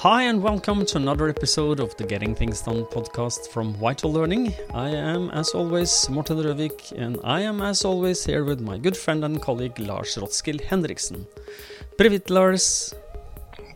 [0.00, 4.54] Hi, and welcome to another episode of the Getting Things Done podcast from Vital Learning.
[4.72, 8.96] I am, as always, Morten Røvik, and I am, as always, here with my good
[8.96, 11.26] friend and colleague Lars Rotskill Henriksen.
[11.98, 12.94] Privet, Lars.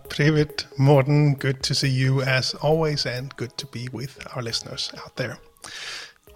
[0.09, 1.35] Privet, Morten.
[1.35, 5.37] Good to see you as always, and good to be with our listeners out there.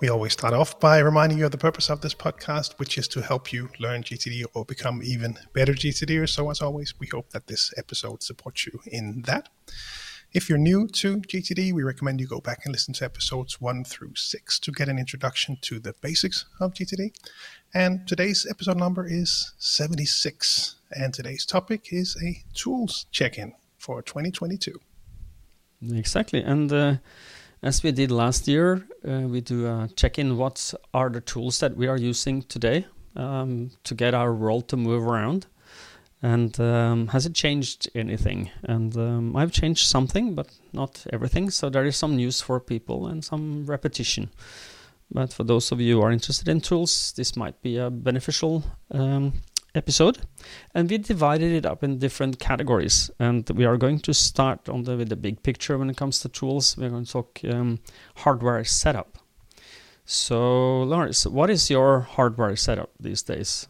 [0.01, 3.09] We always start off by reminding you of the purpose of this podcast, which is
[3.09, 6.29] to help you learn GTD or become even better GTDers.
[6.29, 9.49] So, as always, we hope that this episode supports you in that.
[10.33, 13.83] If you're new to GTD, we recommend you go back and listen to episodes one
[13.83, 17.13] through six to get an introduction to the basics of GTD.
[17.75, 20.77] And today's episode number is 76.
[20.93, 24.79] And today's topic is a tools check in for 2022.
[25.91, 26.43] Exactly.
[26.43, 26.97] And uh,
[27.63, 31.59] as we did last year, uh, we do a check in what are the tools
[31.61, 32.87] that we are using today
[33.17, 35.47] um, to get our world to move around.
[36.21, 38.51] And um, has it changed anything?
[38.65, 41.51] And um, I've changed something, but not everything.
[41.51, 44.31] So there is some news for people and some repetition.
[45.11, 48.65] But for those of you who are interested in tools, this might be a beneficial
[48.91, 49.33] um,
[49.75, 50.19] episode,
[50.75, 53.11] and we divided it up in different categories.
[53.19, 56.21] And we are going to start on the with the big picture when it comes
[56.21, 56.77] to tools.
[56.77, 57.81] We're going to talk um,
[58.17, 59.19] hardware setup.
[60.05, 63.69] So, Lars, what is your hardware setup these days?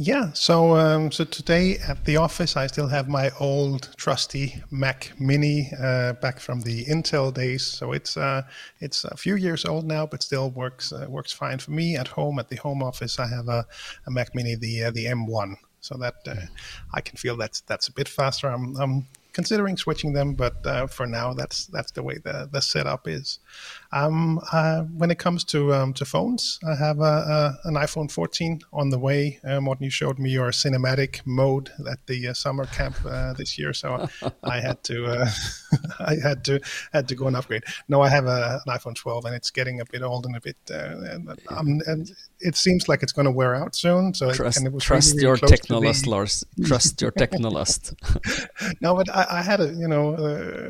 [0.00, 5.12] Yeah, so um, so today at the office, I still have my old trusty Mac
[5.18, 7.66] Mini uh, back from the Intel days.
[7.66, 8.42] So it's uh,
[8.78, 11.96] it's a few years old now, but still works uh, works fine for me.
[11.96, 13.66] At home, at the home office, I have a,
[14.06, 15.56] a Mac Mini, the uh, the M1.
[15.80, 16.46] So that uh,
[16.94, 18.46] I can feel that's that's a bit faster.
[18.46, 22.60] I'm I'm considering switching them, but uh, for now, that's that's the way the, the
[22.60, 23.40] setup is.
[23.90, 28.10] Um, uh, when it comes to um, to phones, I have a, a, an iPhone
[28.10, 29.40] 14 on the way.
[29.42, 33.58] Uh, Morten, you showed me your cinematic mode at the uh, summer camp uh, this
[33.58, 34.06] year, so
[34.42, 35.30] I had to uh,
[36.00, 36.60] I had to
[36.92, 37.64] had to go and upgrade.
[37.88, 40.40] No, I have a, an iPhone 12, and it's getting a bit old and a
[40.40, 42.10] bit, and, um, and,
[42.40, 44.14] it seems like it's going to wear out soon.
[44.14, 46.10] So trust, it, trust really, really your technolust, the...
[46.10, 46.44] Lars.
[46.64, 47.94] Trust your technolust.
[48.80, 50.14] no, but I, I, had a you know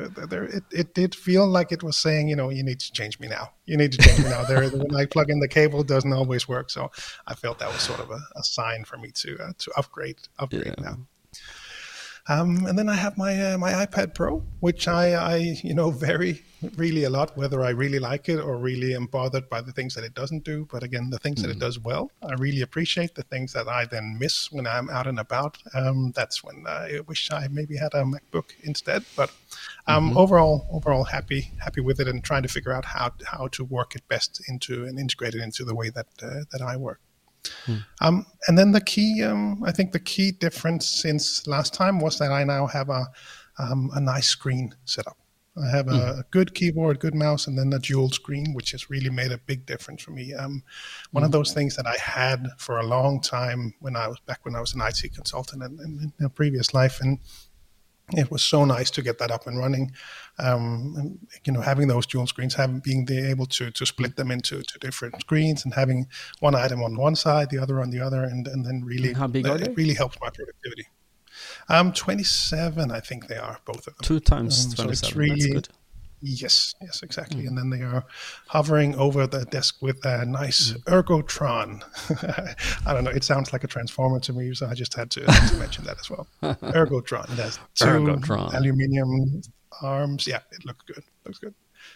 [0.07, 3.09] there it, it did feel like it was saying you know you need to change
[3.09, 3.51] change me now.
[3.65, 4.43] You need to change me now.
[4.43, 6.69] There, when I plug in the cable, doesn't always work.
[6.69, 6.91] So
[7.27, 10.17] I felt that was sort of a, a sign for me to uh, to upgrade
[10.37, 10.83] upgrade yeah.
[10.83, 10.97] now.
[12.27, 15.91] Um, and then I have my uh, my iPad Pro, which I, I you know
[16.07, 16.43] vary
[16.75, 19.95] really a lot whether I really like it or really am bothered by the things
[19.95, 20.67] that it doesn't do.
[20.71, 21.43] But again, the things mm.
[21.43, 21.61] that it mm.
[21.61, 23.15] does well, I really appreciate.
[23.15, 26.99] The things that I then miss when I'm out and about, um, that's when I
[27.07, 29.05] wish I maybe had a MacBook instead.
[29.15, 29.31] But
[29.87, 30.17] um, mm-hmm.
[30.17, 33.95] overall, overall happy happy with it and trying to figure out how how to work
[33.95, 36.99] it best into and integrate it into the way that uh, that I work.
[37.65, 37.75] Hmm.
[38.01, 42.17] Um, and then the key, um, I think the key difference since last time was
[42.19, 43.07] that I now have a,
[43.57, 45.17] um, a nice screen setup.
[45.61, 46.19] I have a, hmm.
[46.19, 49.37] a, good keyboard, good mouse, and then a dual screen, which has really made a
[49.39, 50.33] big difference for me.
[50.33, 50.63] Um,
[51.11, 51.37] one of hmm.
[51.37, 54.61] those things that I had for a long time when I was back when I
[54.61, 57.19] was an IT consultant in, in, in a previous life, and
[58.11, 59.91] it was so nice to get that up and running.
[60.39, 64.31] Um, and, you know, having those dual screens, having being able to to split them
[64.31, 66.07] into two different screens, and having
[66.39, 69.27] one item on one side, the other on the other, and and then really, how
[69.27, 69.69] big are they?
[69.69, 70.87] It really helps my productivity.
[71.67, 74.03] Um, twenty-seven, I think they are both of them.
[74.03, 74.95] Two times um, twenty-seven.
[74.95, 75.69] So it's really, That's good.
[76.21, 77.43] Yes, yes, exactly.
[77.43, 77.47] Mm.
[77.47, 78.03] And then they are
[78.47, 80.83] hovering over the desk with a nice mm.
[80.83, 81.81] Ergotron.
[82.85, 83.11] I don't know.
[83.11, 85.97] It sounds like a transformer to me, so I just had to, to mention that
[85.99, 86.27] as well.
[86.43, 87.31] Ergotron.
[87.31, 88.53] It has two Ergotron.
[88.53, 89.41] aluminium
[89.81, 90.27] arms.
[90.27, 91.03] Yeah, it looks good.
[91.25, 91.53] Looks good.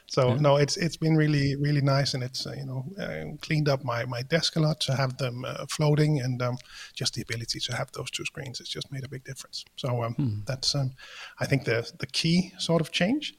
[0.07, 0.35] So yeah.
[0.35, 3.83] no, it's it's been really really nice, and it's uh, you know uh, cleaned up
[3.83, 6.57] my my desk a lot to have them uh, floating, and um,
[6.93, 9.65] just the ability to have those two screens has just made a big difference.
[9.75, 10.39] So um, hmm.
[10.45, 10.93] that's um,
[11.39, 13.35] I think the the key sort of change.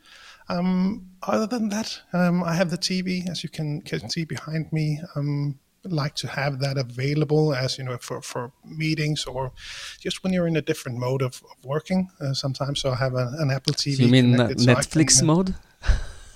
[0.48, 4.70] Um, other than that, um, I have the TV, as you can, can see behind
[4.72, 5.00] me.
[5.84, 9.52] Like to have that available as you know for, for meetings or
[10.00, 13.14] just when you're in a different mode of, of working uh, sometimes so i have
[13.14, 15.54] a, an apple tv so you mean netflix so can, uh, mode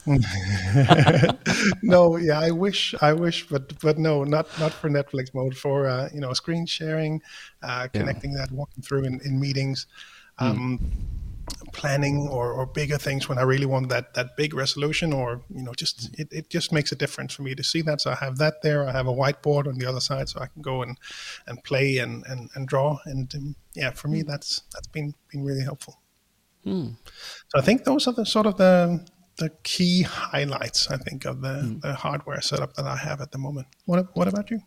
[1.83, 5.55] no, yeah, I wish, I wish, but but no, not not for Netflix mode.
[5.55, 7.21] For uh, you know, screen sharing,
[7.63, 8.47] uh, connecting yeah.
[8.47, 9.87] that, walking through in, in meetings.
[10.39, 10.47] Hmm.
[10.47, 11.18] Um, mm
[11.79, 15.63] planning or, or bigger things when I really want that that big resolution or you
[15.63, 18.17] know just it, it just makes a difference for me to see that so I
[18.17, 20.83] have that there I have a whiteboard on the other side so I can go
[20.83, 20.99] and
[21.47, 25.45] and play and and, and draw and um, yeah for me that's that's been been
[25.45, 25.95] really helpful
[26.65, 26.89] hmm.
[27.51, 31.41] so I think those are the sort of the the key highlights I think of
[31.41, 31.79] the, hmm.
[31.79, 34.61] the hardware setup that I have at the moment what what about you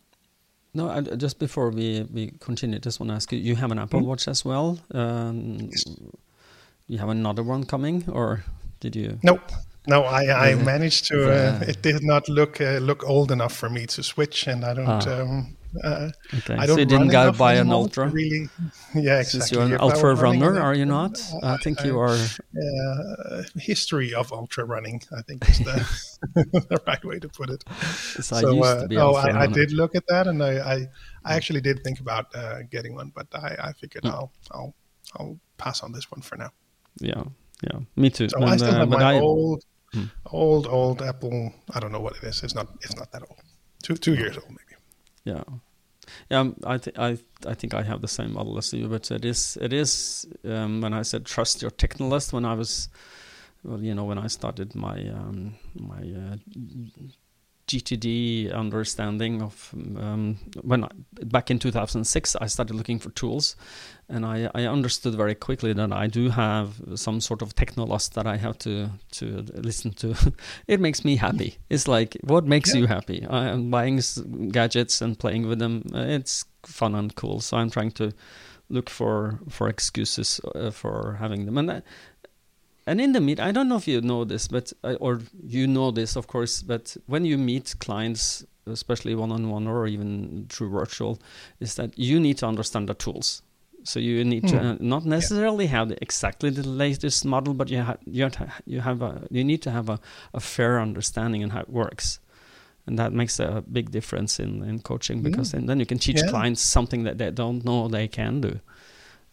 [0.74, 3.78] no, I, just before we, we continue, just want to ask you: You have an
[3.78, 4.06] Apple mm.
[4.06, 4.80] Watch as well.
[4.94, 5.84] Um, yes
[6.92, 8.44] you have another one coming, or
[8.82, 9.18] did you?
[9.24, 9.50] Nope.
[9.88, 11.32] No, I, I managed to.
[11.32, 14.74] Uh, it did not look uh, look old enough for me to switch, and I
[14.74, 15.08] don't.
[15.08, 15.22] Ah.
[15.22, 16.56] Um, uh, Okay.
[16.56, 18.10] I don't So you didn't go buy an ultra.
[18.10, 18.50] Really,
[18.94, 19.24] yeah, exactly.
[19.24, 21.14] Since you're an If ultra runner, are you not?
[21.42, 22.18] I think you are.
[22.18, 25.78] Uh, history of ultra running, I think is the,
[26.36, 27.64] the right way to put it.
[28.20, 30.44] So I so, used uh, to be no, I, I did look at that, and
[30.44, 30.88] I, I,
[31.24, 34.12] I actually did think about uh, getting one, but I, I figured Mm.
[34.12, 34.74] I'll, I'll,
[35.16, 36.52] I'll pass on this one for now.
[37.00, 37.24] Yeah,
[37.64, 38.30] yeah, me too.
[38.30, 40.06] So I still uh, have but my I, old, Hmm.
[40.32, 41.54] old, old Apple.
[41.74, 42.44] I don't know what it is.
[42.44, 42.68] It's not.
[42.82, 43.40] It's not that old.
[43.84, 44.76] Two, two years old maybe.
[45.26, 45.44] yeah,
[46.30, 46.40] yeah.
[46.40, 47.18] um, I think I
[47.48, 50.82] I think I have the same model as you, but it is it is um,
[50.82, 52.90] when I said trust your technolust when I was,
[53.64, 56.36] well, you know, when I started my um, my uh,
[57.72, 60.90] GTD understanding of um, when I,
[61.26, 63.56] back in 2006 I started looking for tools,
[64.10, 68.28] and I, I understood very quickly that I do have some sort of technolust that
[68.28, 68.90] I have to
[69.20, 70.16] to listen to.
[70.68, 71.58] it makes me happy.
[71.70, 72.82] It's like what makes Yeah.
[72.82, 73.26] you happy?
[73.30, 74.20] I am buying s-
[74.52, 75.84] gadgets and playing with them.
[75.94, 77.40] It's fun and cool.
[77.42, 78.12] So I'm trying to
[78.70, 81.58] look for for excuses uh, for having them.
[81.58, 81.82] And uh,
[82.92, 85.66] and in the meet, I don't know if you know this, but uh, or you
[85.68, 86.62] know this, of course.
[86.62, 91.18] But when you meet clients, especially one on one or even through virtual,
[91.60, 93.44] is that you need to understand the tools.
[93.84, 94.66] So you need to Hmm.
[94.66, 98.46] uh, not necessarily have the, exactly the latest model, but you have you have to,
[98.66, 100.00] you have a you need to have a,
[100.34, 102.20] a fair understanding on how it works,
[102.88, 106.18] and that makes a big difference in, in coaching because then, then you can teach
[106.18, 106.30] Yeah.
[106.30, 108.60] clients something that they don't know they can do.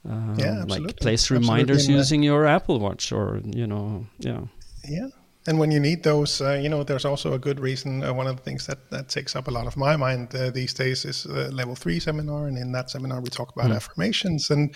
[0.08, 0.92] Um, Yeah, like absolutely.
[0.94, 4.40] place reminders and, uh, using your Apple Watch, or you know, yeah.
[4.88, 5.08] Yeah.
[5.46, 8.02] And when you need those, uh, you know, there's also a good reason.
[8.02, 10.50] Uh, one of the things that, that takes up a lot of my mind uh,
[10.50, 12.48] these days is uh, level three seminar.
[12.48, 13.76] And in that seminar, we talk about Mm.
[13.76, 14.50] affirmations.
[14.50, 14.74] And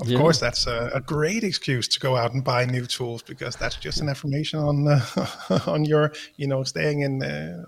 [0.00, 0.18] of Yeah.
[0.18, 3.76] course, that's a, a great excuse to go out and buy new tools because that's
[3.76, 7.64] just an affirmation on uh, on your, you know, staying in uh,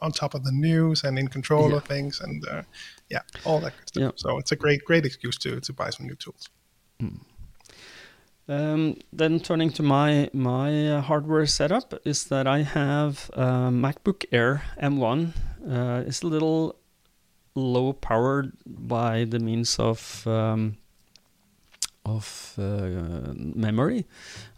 [0.00, 1.76] on, top of the news and in control Yeah.
[1.76, 2.20] of things.
[2.20, 2.62] And uh,
[3.10, 4.02] yeah, all that good stuff.
[4.02, 4.10] Yeah.
[4.16, 6.48] So it's a great, great excuse to, to buy some new tools.
[8.48, 14.24] Um, then turning to my my uh, hardware setup is that I have a MacBook
[14.32, 15.32] Air M1.
[15.68, 16.74] Uh, it's a little
[17.54, 20.76] low powered by the means of um,
[22.04, 24.06] of uh, memory.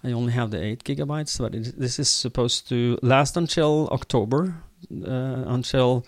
[0.02, 4.40] I only have the eight gigabytes, but it, this is supposed to last until October,
[4.48, 4.54] uh,
[4.90, 6.06] until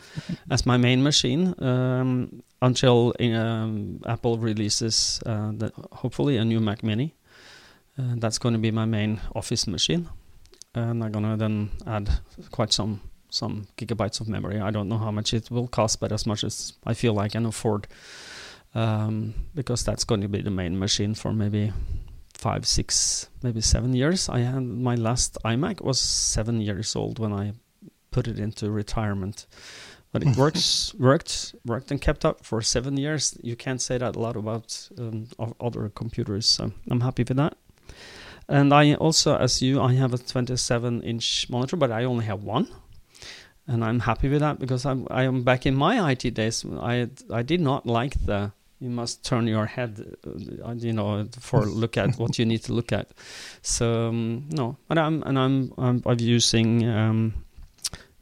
[0.50, 6.82] as my main machine, um, until um, Apple releases uh, the, hopefully a new Mac
[6.82, 7.14] Mini.
[7.99, 10.08] Uh, that's going to be my main office machine,
[10.75, 12.11] and I'm gonna then add
[12.50, 13.00] quite some
[13.31, 14.61] some gigabytes of memory.
[14.61, 17.29] I don't know how much it will cost, but as much as I feel I
[17.29, 17.87] can afford,
[18.75, 21.72] um, because that's going to be the main machine for maybe
[22.34, 24.29] five, six, maybe seven years.
[24.29, 27.52] I had my last iMac was seven years old when I
[28.17, 29.47] put it into retirement.
[30.13, 33.37] But it works, worked, worked, and kept up for seven years.
[33.43, 35.29] You can't say that a lot about um,
[35.61, 37.55] other computers, so I'm happy with that.
[38.49, 42.43] And I also, as you, I have a 27 inch monitor, but I only have
[42.43, 42.69] one.
[43.67, 46.65] And I'm happy with that because I'm, I am back in my IT days.
[46.65, 50.17] I, I did not like the, you must turn your head,
[50.65, 53.11] uh, you know, for look at what you need to look at.
[53.63, 57.45] So, um, no, but I'm, and I'm, I'm, I'm using, um,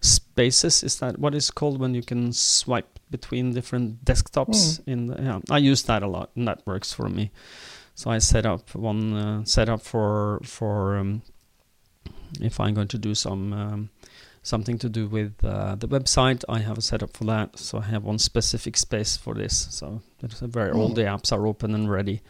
[0.04, 0.82] spaces.
[0.82, 5.40] Is that what is called when you can swipe between different desktops in the, yeah,
[5.50, 7.30] I use that a lot and that works for me.
[7.94, 11.22] So I set up one uh, setup for for um,
[12.40, 13.90] if I'm going to do some um,
[14.42, 16.44] something to do with uh, the website.
[16.48, 17.58] I have a setup for that.
[17.58, 19.68] So I have one specific space for this.
[19.70, 20.94] So it's where all Mm.
[20.96, 22.20] the apps are open and ready.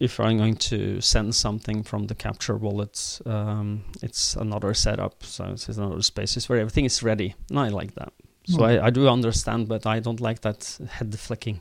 [0.00, 5.22] If I'm going to send something from the capture wallet, um, it's another setup.
[5.22, 6.36] So it's another space.
[6.36, 8.12] It's where everything is ready, and I like that.
[8.46, 8.80] So Mm.
[8.82, 11.60] I, I do understand, but I don't like that head flicking.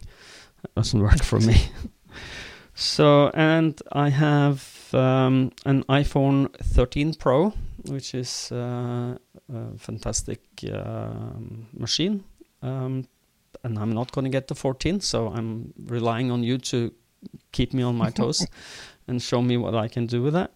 [0.61, 1.55] That doesn't work for me.
[2.75, 7.53] So, and I have um, an iPhone 13 Pro,
[7.89, 9.17] which is uh,
[9.53, 10.39] a fantastic
[10.71, 12.23] um machine.
[12.61, 13.05] Um,
[13.63, 16.93] and I'm not going to get the 14, so I'm relying on you to
[17.51, 18.45] keep me on my toes
[19.07, 20.51] and show me what I can do with that.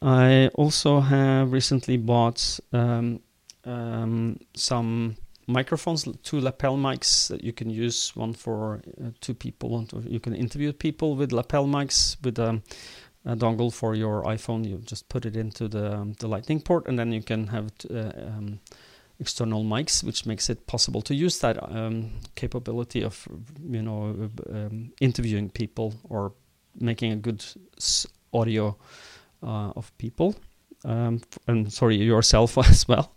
[0.00, 3.20] I also have recently bought um,
[3.64, 5.16] um, some
[5.48, 8.14] microphones, two lapel mics that you can use.
[8.14, 9.70] One for uh, two people.
[9.70, 12.62] One to, you can interview people with lapel mics with um,
[13.24, 14.64] a dongle for your iPhone.
[14.68, 17.76] You just put it into the um, the Lightning port, and then you can have
[17.78, 18.60] t- uh, um,
[19.20, 23.26] external mics, which makes it possible to use that um, capability of
[23.68, 26.32] you know um, interviewing people or
[26.80, 27.44] making a good
[28.32, 28.76] audio
[29.42, 30.34] uh, of people.
[30.84, 33.12] Um, and sorry, yourself as well.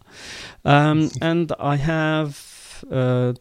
[0.66, 3.34] Um, and I have uh,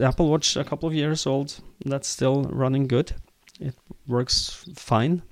[0.00, 1.60] Apple Watch a couple of years old.
[1.84, 3.12] That's still running good.
[3.60, 3.74] It
[4.06, 5.22] works fine.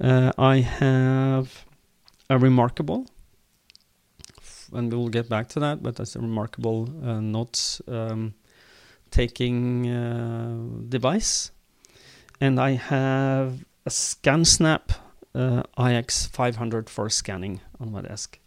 [0.00, 1.64] Uh, I have
[2.28, 3.06] a remarkable,
[4.72, 5.82] and we'll get back to that.
[5.82, 8.34] But that's a remarkable uh, note um,
[9.10, 10.56] taking uh,
[10.88, 11.50] device,
[12.40, 14.90] and I have a ScanSnap
[15.34, 18.38] uh, IX500 for scanning on my desk.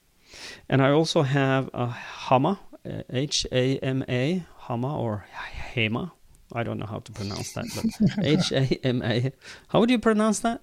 [0.67, 5.25] And I also have a Hama, uh, H A M A, Hama or
[5.73, 6.11] Hema.
[6.53, 9.31] I don't know how to pronounce that, but H A M A.
[9.69, 10.61] How would you pronounce that?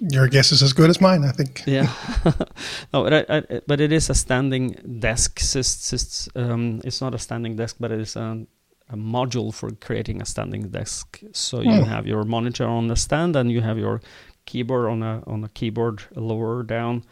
[0.00, 1.62] Your guess is as good as mine, I think.
[1.66, 1.92] Yeah,
[2.92, 5.40] no, but, I, I, but it is a standing desk.
[5.54, 8.44] It's, um, it's not a standing desk, but it is a,
[8.90, 11.20] a module for creating a standing desk.
[11.32, 11.86] So you mm.
[11.86, 14.00] have your monitor on the stand, and you have your
[14.46, 17.04] keyboard on a on a keyboard lower down,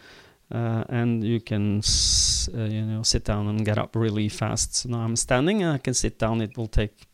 [0.51, 4.75] uh, and you can s- uh, you know sit down and get up really fast.
[4.75, 6.41] So now I'm standing and I can sit down.
[6.41, 7.07] It will take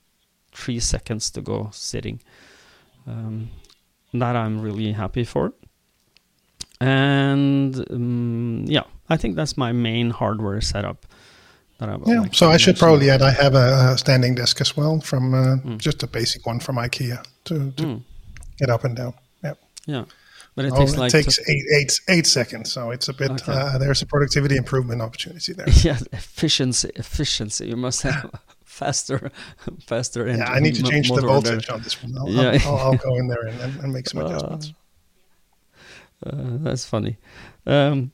[0.52, 2.20] three seconds to go sitting.
[3.06, 3.50] Um,
[4.14, 5.52] that I'm really happy for.
[6.80, 11.06] And um, yeah, I think that's my main hardware setup.
[11.78, 14.60] That I yeah, like so I should probably add I have a, a standing desk
[14.60, 15.78] as well from uh, mm.
[15.78, 18.02] just a basic one from IKEA to, to mm.
[18.58, 19.14] get up and down.
[19.44, 19.54] Yeah.
[19.86, 20.04] Yeah.
[20.56, 23.30] But it oh, takes it like takes eight, eight, eight seconds, so it's a bit.
[23.30, 23.52] Okay.
[23.52, 25.68] Uh, there's a productivity improvement opportunity there.
[25.84, 27.68] Yeah, efficiency, efficiency.
[27.68, 28.28] You must have
[28.64, 29.30] faster,
[29.86, 30.26] faster.
[30.26, 31.76] Yeah, I need to change the voltage there.
[31.76, 32.18] on this one.
[32.18, 32.58] I'll, yeah.
[32.64, 34.70] I'll, I'll, go in there and, and make some uh, adjustments.
[34.70, 34.72] Uh,
[36.22, 37.16] that's funny.
[37.66, 38.12] Um,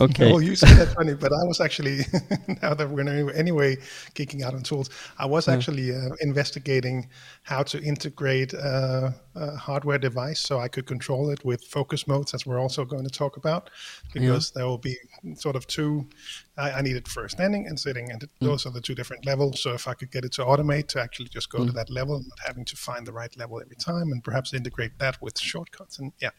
[0.00, 0.30] Okay.
[0.30, 2.00] Well, you said that funny, but I was actually
[2.62, 3.76] now that we're anyway
[4.14, 7.08] geeking out on tools, I was actually uh, investigating
[7.42, 12.34] how to integrate uh, a hardware device so I could control it with focus modes,
[12.34, 13.70] as we're also going to talk about,
[14.12, 14.60] because yeah.
[14.60, 14.96] there will be
[15.34, 16.08] sort of two.
[16.56, 18.28] I, I needed for standing and sitting, and mm.
[18.40, 19.60] those are the two different levels.
[19.60, 21.66] So if I could get it to automate to actually just go mm.
[21.66, 24.98] to that level, not having to find the right level every time, and perhaps integrate
[24.98, 26.30] that with shortcuts, and yeah,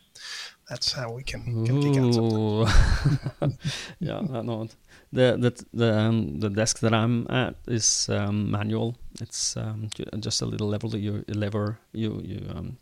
[0.70, 3.58] that's how we can, can geek out sometimes.
[4.00, 4.68] yeah, I know.
[5.14, 8.96] The the the, um, the desk that I'm at is um, manual.
[9.22, 12.78] It's um, just a little level you lever you you um,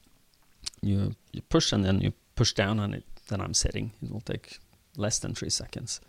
[0.82, 3.04] you you push and then you push down on it.
[3.28, 3.92] Then I'm sitting.
[4.02, 4.60] It will take
[4.98, 6.02] less than three seconds.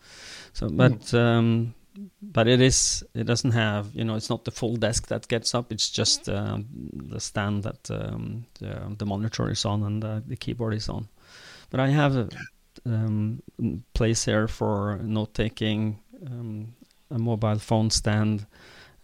[0.53, 1.19] So, but mm.
[1.19, 1.75] um,
[2.23, 5.55] but it is it doesn't have you know it's not the full desk that gets
[5.55, 5.73] up.
[5.73, 6.59] It's just uh,
[6.93, 11.09] the stand that um, the, the, monitor is on and the, the, keyboard is on.
[11.71, 12.29] But I have a
[12.87, 13.43] um,
[13.95, 16.75] place here for note taking, um,
[17.11, 18.47] a mobile phone stand,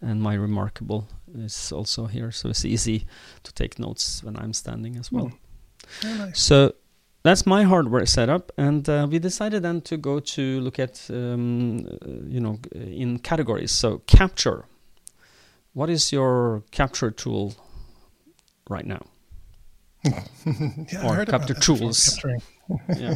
[0.01, 3.05] and my remarkable is also here, so it's easy
[3.43, 5.31] to take notes when I'm standing as well.
[6.01, 6.17] Mm.
[6.17, 6.39] Nice.
[6.39, 6.73] So
[7.23, 11.85] that's my hardware setup, and uh, we decided then to go to look at um,
[12.27, 13.71] you know in categories.
[13.71, 14.65] So capture.
[15.73, 17.53] What is your capture tool
[18.69, 19.05] right now?
[20.03, 22.19] Yeah, or capture tools.
[22.97, 23.15] yeah.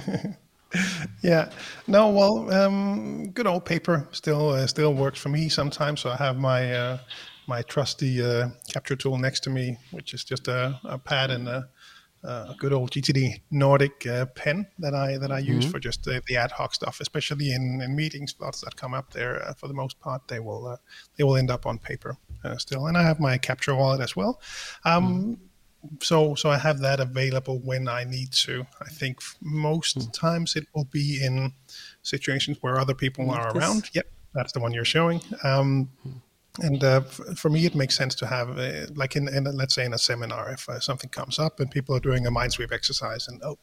[1.24, 1.50] yeah.
[1.88, 6.02] No, well, um, good old paper still uh, still works for me sometimes.
[6.02, 6.98] So I have my uh,
[7.48, 11.48] my trusty uh, capture tool next to me, which is just a, a pad and
[11.48, 11.70] a
[12.26, 15.72] a good old GTD Nordic uh, pen that I that I use mm-hmm.
[15.72, 19.14] for just the, the, ad hoc stuff, especially in, in meeting slots that come up
[19.14, 19.44] there.
[19.44, 20.78] Uh, for the most part, they will uh,
[21.18, 22.88] they will end up on paper uh, still.
[22.88, 24.42] And I have my capture wallet as well.
[24.84, 25.45] Um, mm-hmm.
[26.02, 28.66] So so I have that available when I need to.
[28.82, 30.12] I think most mm-hmm.
[30.12, 31.54] times it will be in
[32.02, 33.90] situations where other people are around.
[33.94, 35.22] Yep, that's the one you're showing.
[35.44, 36.22] Um, mm
[36.60, 39.76] and uh, f- for me, it makes sense to have, uh, like in, in, let's
[39.76, 42.54] say, in a seminar, if uh, something comes up and people are doing a mind
[42.54, 43.58] sweep exercise, and oh,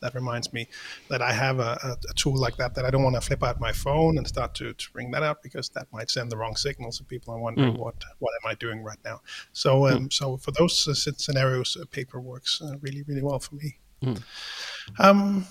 [0.00, 0.68] that reminds me
[1.08, 3.42] that I have a, a, a tool like that that I don't want to flip
[3.42, 6.36] out my phone and start to, to bring that up because that might send the
[6.36, 7.78] wrong signals and people are wondering mm.
[7.78, 9.20] what what am I doing right now.
[9.52, 10.12] So um, mm.
[10.12, 13.78] so for those uh, scenarios, uh, paper works uh, really really well for me.
[14.02, 14.22] Mm.
[14.98, 15.46] Um,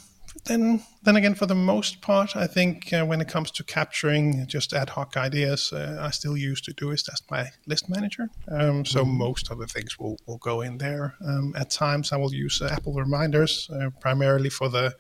[0.46, 4.46] then then again, for the most part, I think uh, when it comes to capturing
[4.48, 8.30] just ad hoc ideas, uh, I still use Todoist as my list manager.
[8.48, 9.18] Um, so mm-hmm.
[9.18, 11.16] most of the things will, will go in there.
[11.26, 14.96] Um, at times, I will use uh, Apple reminders uh, primarily for the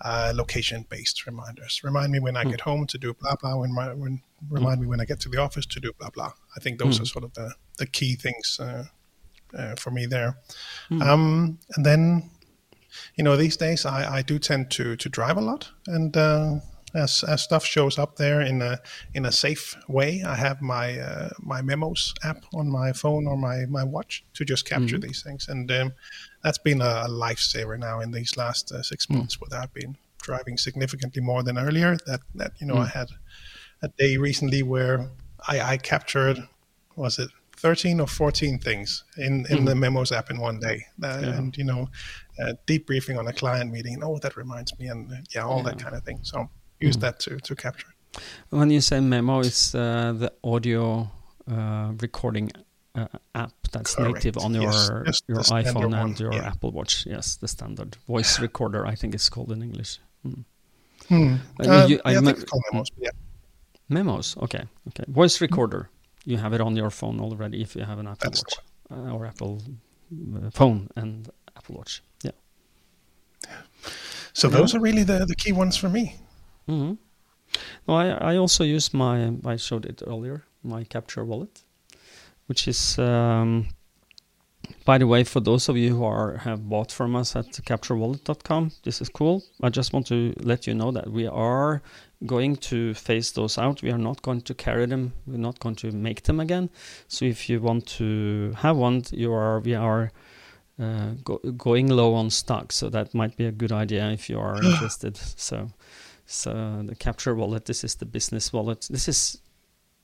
[0.00, 1.80] uh, location-based reminders.
[1.84, 2.50] Remind me when I mm-hmm.
[2.50, 3.56] get home to do blah blah.
[3.56, 4.82] When, my, when remind mm-hmm.
[4.82, 6.32] me when I get to the office to do blah blah.
[6.56, 7.12] I think those are mm.
[7.12, 8.84] sort of the the key things uh,
[9.76, 10.38] for me there.
[10.90, 11.02] Mm.
[11.02, 12.30] Um, and then
[13.16, 16.54] you know, these days I, I do tend to to drive a lot, and uh,
[16.94, 18.78] as, as stuff shows up there in a
[19.14, 20.22] in a safe way.
[20.26, 24.44] I have my uh, my memos app on my phone or my my watch to
[24.44, 25.06] just capture Mm-hmm.
[25.08, 25.92] these things, and um,
[26.42, 29.16] that's been a, a lifesaver now in these last uh, six Mm.
[29.18, 31.96] months, where I've been driving significantly more than earlier.
[32.06, 32.84] That that you know Mm.
[32.86, 33.08] I had
[33.82, 35.10] a day recently where
[35.48, 36.48] I, I captured
[36.96, 41.18] was it 13 or 14 things in, in the memos app in one day uh.
[41.20, 41.36] Yeah.
[41.38, 41.88] and you know
[42.40, 45.78] uh, debriefing on a client meeting oh that reminds me and uh, yeah all that
[45.78, 46.38] kind of thing so
[46.78, 46.86] Mm.
[46.88, 47.88] use that to, to capture
[48.50, 51.08] When you say memo, it's uh, the audio
[51.50, 52.50] uh, recording
[52.94, 54.14] uh, app that's Correct.
[54.14, 54.72] native on your
[55.06, 56.48] Yes, your iPhone one, and your yeah.
[56.52, 57.06] Apple Watch.
[57.06, 58.86] Yes, the standard voice recorder.
[58.92, 60.00] I think it's called in English.
[60.26, 60.44] Mm.
[61.08, 61.34] hmm.
[61.62, 63.10] You- I yeah, I me- think it's called memos yeah
[63.88, 64.36] Memos.
[64.36, 64.64] Okay.
[64.88, 65.04] Okay.
[65.08, 65.88] Voice recorder.
[66.26, 68.54] You have it on your phone already if you have an Apple That's Watch
[68.90, 69.62] uh, or Apple
[70.36, 72.02] uh, phone and Apple Watch.
[72.22, 72.32] Yeah.
[74.32, 74.56] so Yeah.
[74.56, 76.16] those are really the, the key ones for me
[76.68, 76.94] Mm-hmm.
[77.86, 81.62] No, I, I also use my, I showed it earlier, my Capture wallet,
[82.46, 83.68] which is, um,
[84.84, 88.72] by the way, for those of you who are have bought from us at capturewallet.com,
[88.82, 89.44] this is cool.
[89.62, 91.82] I just want to let you know that we are
[92.24, 93.82] going to phase those out.
[93.82, 95.12] We are not going to carry them.
[95.26, 96.70] We're not going to make them again.
[97.08, 100.10] So if you want to have one, you are, we are
[100.80, 102.72] uh, go, going low on stock.
[102.72, 105.16] So that might be a good idea if you are interested.
[105.16, 105.68] So,
[106.24, 108.86] so the Capture wallet, this is the business wallet.
[108.90, 109.38] This is,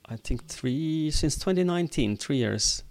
[0.07, 2.85] I think, three since 2019, three years.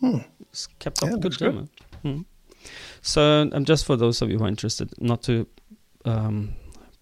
[0.00, 0.18] Hmm.
[0.50, 1.54] It's kept Yeah, up good looks good.
[1.54, 1.68] job.
[2.02, 2.20] Hmm.
[3.02, 5.46] So, um, just for those of you who are interested, not to
[6.04, 6.54] um,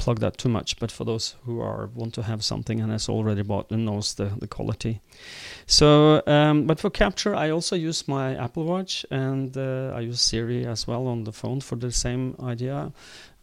[0.02, 3.08] plug that too much, but for those who are want to have something and has
[3.08, 5.00] already bought and knows the, the quality.
[5.66, 10.20] So, um, but for capture, I also use my Apple Watch and uh, I use
[10.20, 12.92] Siri as well on the phone for the same idea.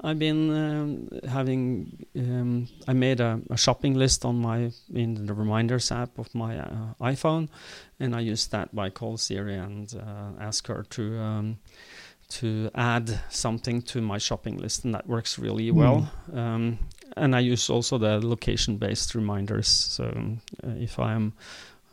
[0.01, 2.05] I've been um, having.
[2.15, 6.57] Um, I made a, a shopping list on my in the reminders app of my
[6.57, 7.49] uh, iPhone,
[7.99, 11.57] and I use that by call Siri and uh, ask her to um,
[12.29, 16.11] to add something to my shopping list, and that works really well.
[16.33, 16.79] Um,
[17.17, 19.67] and I use also the location-based reminders.
[19.67, 20.05] So
[20.63, 21.33] uh, if I'm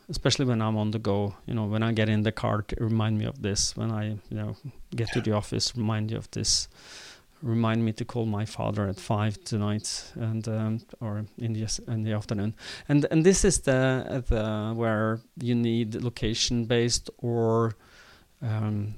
[0.09, 3.17] especially when I'm on the go, you know, when I get in the car, remind
[3.17, 3.75] me of this.
[3.75, 4.55] When I, you know,
[4.95, 6.67] get to the office, remind you of this.
[7.43, 12.03] Remind me to call my father at five tonight, and um, or in the in
[12.03, 12.55] the afternoon.
[12.89, 17.75] And and this is the the where you need location based or
[18.41, 18.95] um,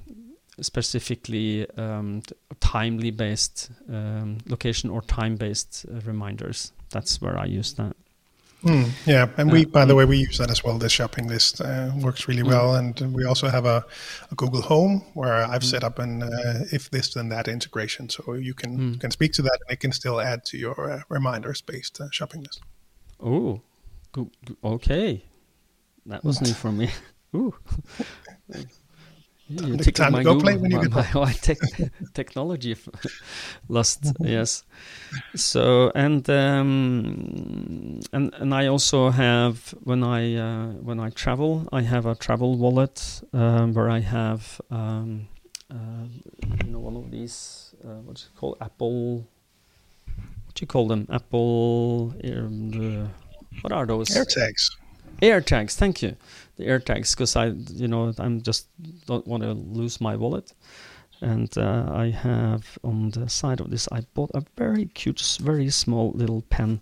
[0.62, 2.22] specifically um,
[2.60, 6.72] timely based um, location or time based uh, reminders.
[6.90, 7.94] That's where I use that.
[8.62, 9.66] Hmm, yeah, and we, Yeah.
[9.72, 10.76] by the way, we use that as well.
[10.78, 12.48] This shopping list uh, works really Mm.
[12.48, 13.82] well, and we also have a,
[14.30, 15.70] a Google Home where I've Mm.
[15.70, 19.00] set up an uh, if this then that integration, so you can Mm.
[19.00, 22.08] can speak to that, and it can still add to your uh, reminders based uh,
[22.10, 22.60] shopping list.
[23.18, 23.62] Oh,
[24.62, 25.24] okay.
[26.06, 26.90] That was new for me.
[27.34, 27.54] Ooh.
[29.50, 31.32] You to- tickled time to my go Google- play when you my, get my, my
[31.46, 31.58] tech,
[32.14, 32.76] technology
[33.68, 34.12] lust.
[34.20, 34.62] yes.
[35.34, 41.82] So and um, and and I also have when I uh, when I travel, I
[41.82, 45.26] have a travel wallet um, where I have um,
[45.70, 46.06] uh,
[46.64, 49.26] you know one of these uh, what's it called Apple.
[50.46, 51.06] What do you call them?
[51.10, 52.14] Apple.
[52.24, 53.10] Um,
[53.62, 54.08] what are those?
[54.10, 54.76] AirTags.
[55.22, 56.16] Air tags, thank you.
[56.56, 58.66] The air tags, because I, you know, I'm just
[59.06, 60.52] don't want to lose my wallet.
[61.22, 65.68] And uh, I have on the side of this, I bought a very cute, very
[65.70, 66.80] small little pen.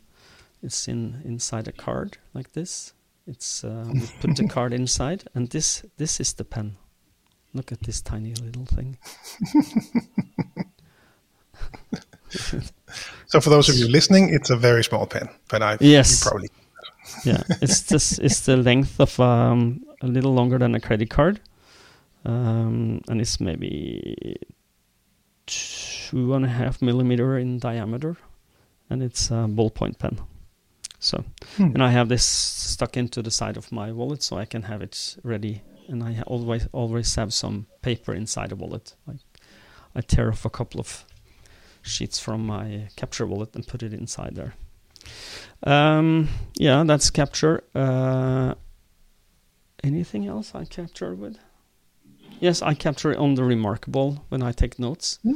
[0.62, 2.92] It's in inside a card like this.
[3.26, 6.76] It's uh, you put the card inside, and this this is the pen.
[7.54, 8.98] Look at this tiny little thing.
[13.26, 16.24] So for those of you listening, it's a very small pen, but I Yes.
[16.24, 16.48] you probably
[17.24, 21.40] yeah, it's this it's the length of um, a little longer than a credit card,
[22.24, 24.36] um, and it's maybe
[25.46, 28.16] two and a half millimeter in diameter,
[28.90, 30.18] and it's a ballpoint pen.
[31.00, 31.24] So,
[31.56, 31.74] Hmm.
[31.74, 34.82] and I have this stuck into the side of my wallet, so I can have
[34.82, 38.94] it ready, and I always always have some paper inside the wallet.
[39.06, 39.20] Like
[39.94, 41.04] I tear off a couple of
[41.82, 44.54] sheets from my capture wallet and put it inside there.
[45.62, 47.62] Um, yeah, that's capture.
[47.74, 48.54] Uh,
[49.82, 51.38] anything else I capture with?
[52.40, 55.34] Yes, I capture on the remarkable when I take notes, Hmm.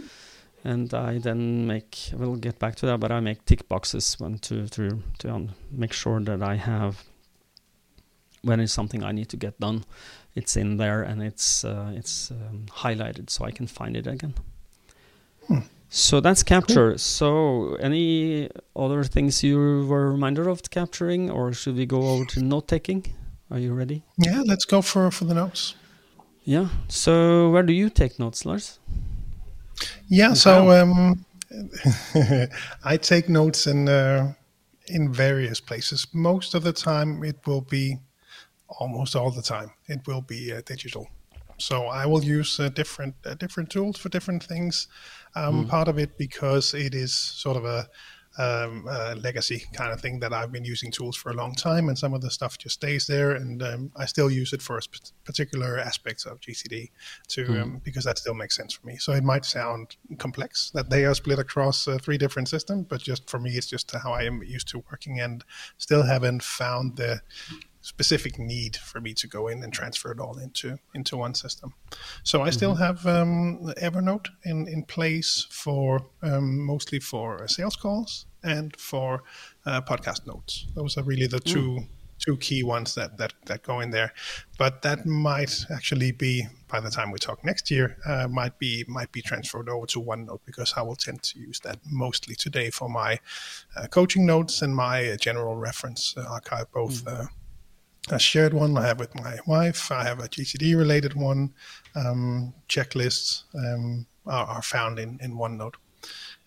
[0.64, 2.10] and I then make.
[2.12, 5.92] We'll get back to that, but I make tick boxes when to to to make
[5.92, 7.04] sure that I have
[8.44, 9.84] when it's something I need to get done.
[10.34, 14.34] It's in there and it's uh, it's um, highlighted so I can find it again.
[15.48, 15.58] Hmm.
[15.94, 16.92] So that's capture.
[16.92, 16.98] Cool.
[16.98, 22.42] So any other things you were reminded of capturing, or should we go over to
[22.42, 23.04] note taking?
[23.50, 24.02] Are you ready?
[24.16, 25.74] Yeah, let's go for for the notes.
[26.44, 26.68] Yeah.
[26.88, 28.78] So where do you take notes, Lars?
[30.08, 30.28] Yeah.
[30.28, 31.26] And so um,
[32.84, 34.32] I take notes in uh,
[34.86, 36.06] in various places.
[36.14, 37.98] Most of the time, it will be
[38.80, 39.72] almost all the time.
[39.88, 41.06] It will be uh, digital.
[41.62, 44.88] So I will use uh, different uh, different tools for different things.
[45.34, 45.68] Um, mm.
[45.68, 47.88] Part of it because it is sort of a,
[48.38, 51.88] um, a, legacy kind of thing that I've been using tools for a long time,
[51.88, 54.80] and some of the stuff just stays there, and um, I still use it for
[55.24, 56.90] particular aspects of GTD
[57.28, 57.84] to mm.
[57.84, 58.96] because that still makes sense for me.
[58.96, 63.00] So it might sound complex that they are split across uh, three different systems, but
[63.00, 65.44] just for me, it's just how I am used to working, and
[65.78, 67.20] still haven't found the
[67.82, 71.74] specific need for me to go in and transfer it all into into one system.
[72.22, 72.52] So I mm-hmm.
[72.52, 79.22] still have um, Evernote in in place for um, mostly for sales calls and for
[79.66, 80.66] uh, podcast notes.
[80.74, 81.52] Those are really the mm.
[81.52, 81.86] two
[82.18, 84.12] two key ones that, that that go in there.
[84.58, 88.84] But that might actually be by the time we talk next year uh, might be
[88.86, 92.70] might be transferred over to OneNote because I will tend to use that mostly today
[92.70, 93.18] for my
[93.76, 97.04] uh, coaching notes and my general reference uh, archive both.
[97.04, 97.28] Mm
[98.10, 99.92] a shared one I have with my wife.
[99.92, 101.54] I have a GTD related one.
[101.94, 105.74] Um, checklists um, are, are, found in, in OneNote.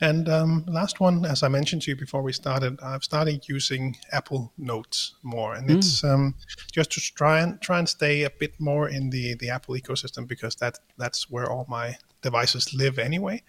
[0.02, 3.96] And um, last one, as I mentioned to you before we started, I've started using
[4.12, 5.78] Apple Notes more, and mm.
[5.78, 6.36] it's um,
[6.74, 10.28] just to try and try and stay a bit more in the the Apple ecosystem
[10.28, 13.42] because that that's where all my devices live anyway.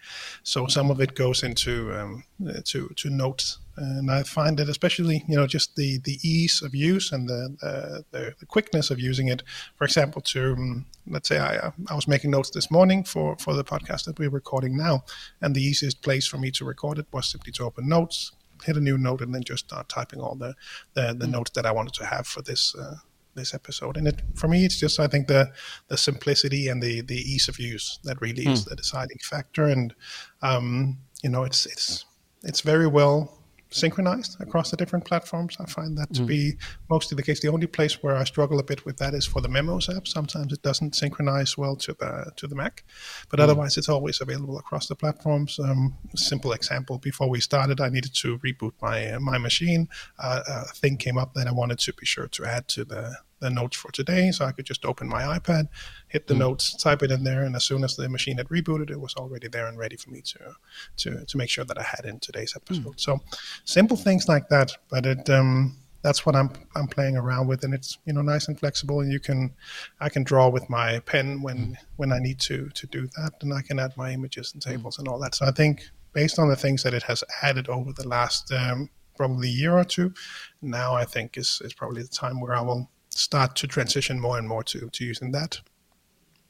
[0.43, 2.23] So some of it goes into um,
[2.63, 6.73] to to notes and I find that especially you know just the the ease of
[6.73, 9.43] use and the uh, the, the, quickness of using it.
[9.75, 13.37] For example, to um, let's say I uh, I was making notes this morning for
[13.37, 15.03] for the podcast that we're recording now,
[15.41, 18.75] and the easiest place for me to record it was simply to open Notes, hit
[18.75, 20.55] a new note, and then just start typing all the
[20.93, 21.31] the, the mm.
[21.31, 22.75] notes that I wanted to have for this.
[22.75, 22.95] Uh,
[23.35, 25.47] this episode and it for me it's just i think the
[25.89, 28.51] the simplicity and the the ease of use that really mm.
[28.51, 29.93] is the deciding factor and
[30.41, 32.03] um you know it's it's
[32.41, 33.37] it's very well
[33.69, 35.57] synchronized across the different platforms.
[35.59, 36.27] I find that to mm.
[36.27, 36.53] be
[36.89, 37.39] mostly the case.
[37.39, 40.07] The only place where I struggle a bit with that is for the Memos app.
[40.07, 42.83] Sometimes it doesn't synchronize well to the to the Mac,
[43.29, 43.43] but mm.
[43.43, 45.59] otherwise it's always available across the platforms.
[45.59, 49.89] Um, simple example: before we started, I needed to reboot my uh, my machine.
[50.19, 53.17] Uh, a thing came up that I wanted to be sure to add to the
[53.39, 54.31] the notes for today.
[54.31, 55.67] So I could just open my iPad,
[56.07, 56.39] hit the mm.
[56.39, 59.15] notes, type it in there, and as soon as the machine had rebooted, it was
[59.15, 60.55] already there and ready for me to
[60.97, 62.59] to to make sure that I had in today's hmm.
[62.63, 62.95] episode.
[62.95, 62.99] Mm.
[62.99, 63.19] So
[63.65, 67.73] simple things like that, but it um, that's what I'm I'm playing around with, and
[67.73, 69.53] it's you know nice and flexible, and you can
[69.99, 71.75] I can draw with my pen when mm.
[71.97, 74.71] when I need to to do that, and I can add my images and hmm.
[74.71, 75.35] tables and all that.
[75.35, 78.89] So I think based on the things that it has added over the last um,
[79.15, 80.13] probably year or two,
[80.61, 84.37] now I think is is probably the time where I will start to transition more
[84.37, 85.59] and more to, to using that.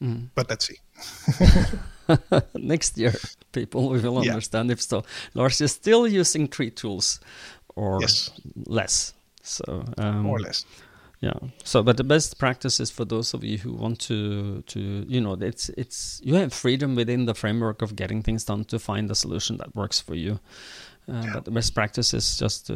[0.01, 0.29] Mm.
[0.35, 0.77] But let's see.
[2.55, 3.13] Next year,
[3.51, 4.73] people will understand yeah.
[4.73, 5.03] if so.
[5.33, 7.19] Lars is still using three tools
[7.75, 8.31] or yes.
[8.65, 9.13] less.
[9.41, 10.65] So um, more or less.
[11.19, 11.33] Yeah.
[11.63, 15.19] So, but the best practice is for those of you who want to, to you
[15.19, 19.09] know, it's it's you have freedom within the framework of getting things done to find
[19.09, 20.39] a solution that works for you.
[21.09, 21.33] Uh, yeah.
[21.33, 22.73] But the best practice is just to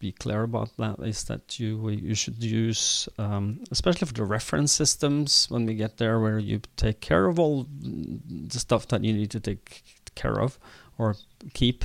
[0.00, 0.98] be clear about that.
[1.00, 5.98] Is that you you should use, um, especially for the reference systems, when we get
[5.98, 10.40] there, where you take care of all the stuff that you need to take care
[10.40, 10.58] of
[10.98, 11.14] or
[11.54, 11.84] keep.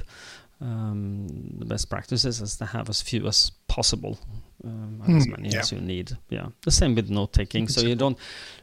[0.59, 4.19] Um, the best practices is to have as few as possible
[4.63, 5.59] um, as hmm, many yeah.
[5.59, 6.17] as you need.
[6.29, 7.67] Yeah, the same with note taking.
[7.67, 8.17] So you don't,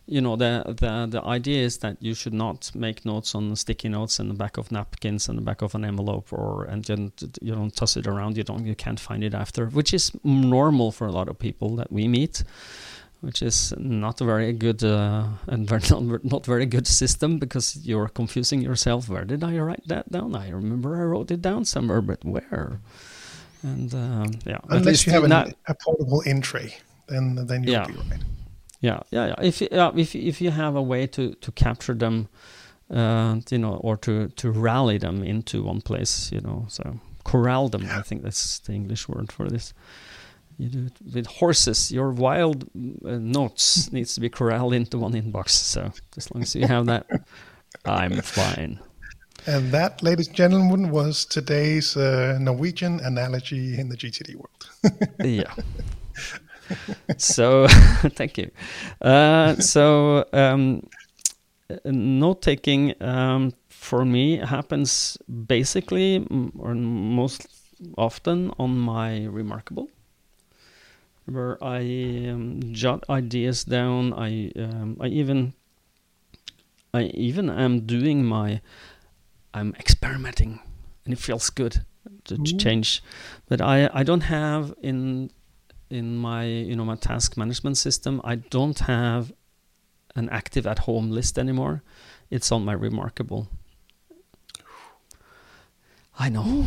[0.06, 3.88] you know, the the the idea is that you should not make notes on sticky
[3.88, 7.12] notes in the back of napkins and the back of an envelope, or and then
[7.40, 8.36] you don't toss it around.
[8.36, 11.76] You don't, you can't find it after, which is normal for a lot of people
[11.76, 12.44] that we meet.
[13.20, 17.76] Which is not a very good uh, and very not, not very good system because
[17.84, 19.08] you're confusing yourself.
[19.08, 20.36] Where did I write that down?
[20.36, 22.78] I remember I wrote it down somewhere, but where?
[23.62, 26.76] And um, yeah, unless you have an, not, a portable entry,
[27.08, 27.86] then then you'll yeah.
[27.86, 28.20] be right.
[28.80, 29.34] Yeah, yeah, yeah.
[29.42, 32.28] If uh, if if you have a way to to capture them,
[32.90, 37.68] uh, you know, or to to rally them into one place, you know, so corral
[37.68, 37.82] them.
[37.82, 37.98] Yeah.
[37.98, 39.74] I think that's the English word for this.
[40.56, 41.90] You do it with horses.
[41.92, 42.64] Your wild
[43.04, 45.50] uh, notes needs to be corralled into one inbox.
[45.50, 47.06] So as long as you have that,
[47.84, 48.80] I'm fine.
[49.46, 55.10] And that, ladies and gentlemen, was today's uh, Norwegian analogy in the GTD world.
[55.24, 55.54] yeah.
[57.16, 57.66] So,
[58.14, 58.50] thank you.
[59.00, 60.86] Uh, so, um,
[61.84, 66.26] note taking um, for me happens basically
[66.58, 67.46] or most
[67.96, 69.88] often on my remarkable
[71.26, 71.80] where I
[72.30, 74.12] um, jot ideas down.
[74.14, 75.52] I um, I even
[76.94, 78.60] I even am doing my
[79.58, 80.60] I'm experimenting,
[81.04, 81.84] and it feels good
[82.24, 82.58] to, to mm-hmm.
[82.58, 83.02] change.
[83.48, 85.30] But I I don't have in
[85.90, 88.20] in my you know my task management system.
[88.24, 89.32] I don't have
[90.14, 91.82] an active at home list anymore.
[92.30, 93.48] It's on my remarkable.
[96.18, 96.66] I know,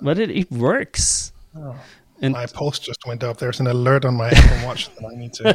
[0.00, 1.32] but it it works.
[1.56, 1.76] Oh.
[2.20, 3.36] And my post just went up.
[3.38, 5.46] There's an alert on my Apple Watch that I need to.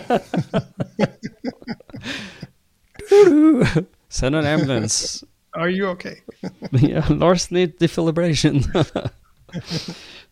[4.10, 5.26] Send an ambulance.
[5.56, 6.22] Are you okay?
[6.72, 8.66] yeah, Lars need defibrillation.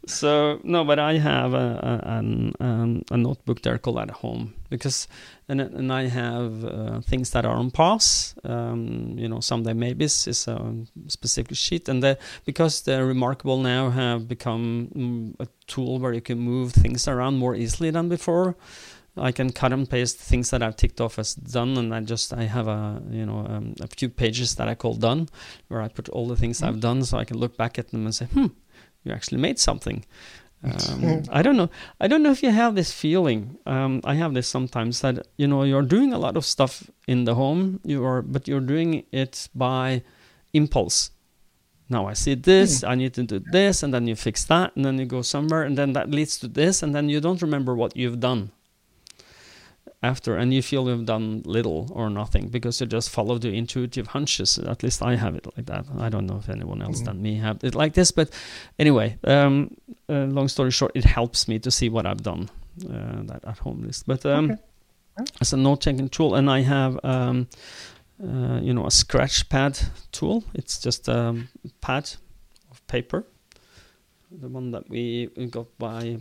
[0.07, 5.07] so no, but I have a a, um, a notebook there called at home because
[5.47, 8.35] and and I have uh, things that are on pause.
[8.43, 10.73] Um, you know, someday maybe is a
[11.07, 16.21] specific sheet, and the, because the remarkable now have become mm, a tool where you
[16.21, 18.55] can move things around more easily than before.
[19.17, 22.33] I can cut and paste things that I've ticked off as done, and I just
[22.33, 25.27] I have a you know um, a few pages that I call done,
[25.67, 26.69] where I put all the things mm-hmm.
[26.69, 28.47] I've done, so I can look back at them and say, hmm,
[29.03, 30.05] you actually made something.
[30.63, 31.71] Um, I don't know.
[31.99, 33.57] I don't know if you have this feeling.
[33.65, 37.25] Um, I have this sometimes that you know you're doing a lot of stuff in
[37.25, 37.81] the home.
[37.83, 40.03] You are, but you're doing it by
[40.53, 41.11] impulse.
[41.89, 42.81] Now I see this.
[42.81, 42.89] Mm.
[42.89, 45.63] I need to do this, and then you fix that, and then you go somewhere,
[45.63, 48.51] and then that leads to this, and then you don't remember what you've done
[50.03, 54.07] after and you feel you've done little or nothing because you just follow the intuitive
[54.07, 54.57] hunches.
[54.57, 55.85] At least i have it like that.
[55.99, 57.05] I don't know if anyone else mm-hmm.
[57.05, 58.29] than me have it like this but
[58.79, 59.75] anyway um,
[60.09, 62.49] uh, long story short it helps me to see what i've done
[62.85, 64.07] uh, that at home list.
[64.07, 64.61] But um, okay.
[65.39, 67.47] as a note taking tool and i have um,
[68.23, 69.79] uh, you know a scratch pad
[70.11, 70.43] tool.
[70.53, 71.35] It's just a
[71.81, 72.09] pad
[72.71, 73.25] of paper
[74.39, 76.17] the one that we got by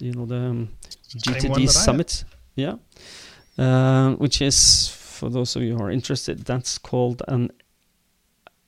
[0.00, 0.68] you know the um,
[1.08, 2.24] GTD summit
[2.58, 2.76] yeah,
[3.56, 7.50] uh, which is for those of you who are interested, that's called an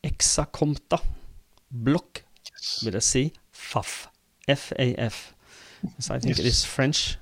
[0.03, 1.01] Exacompta
[1.71, 2.83] block yes.
[2.85, 4.09] with a C, FAF,
[4.49, 5.35] F A F.
[5.99, 6.39] So I think yes.
[6.39, 7.19] it is French,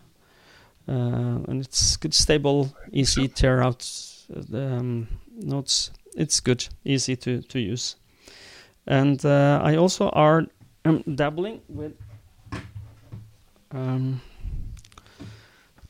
[0.89, 3.81] uh, and it's good, stable, easy tear out
[4.29, 5.91] the um, notes.
[6.17, 7.97] It's good, easy to to use,
[8.87, 10.47] and uh, I also are
[10.85, 11.93] um, dabbling with.
[13.71, 14.21] Um,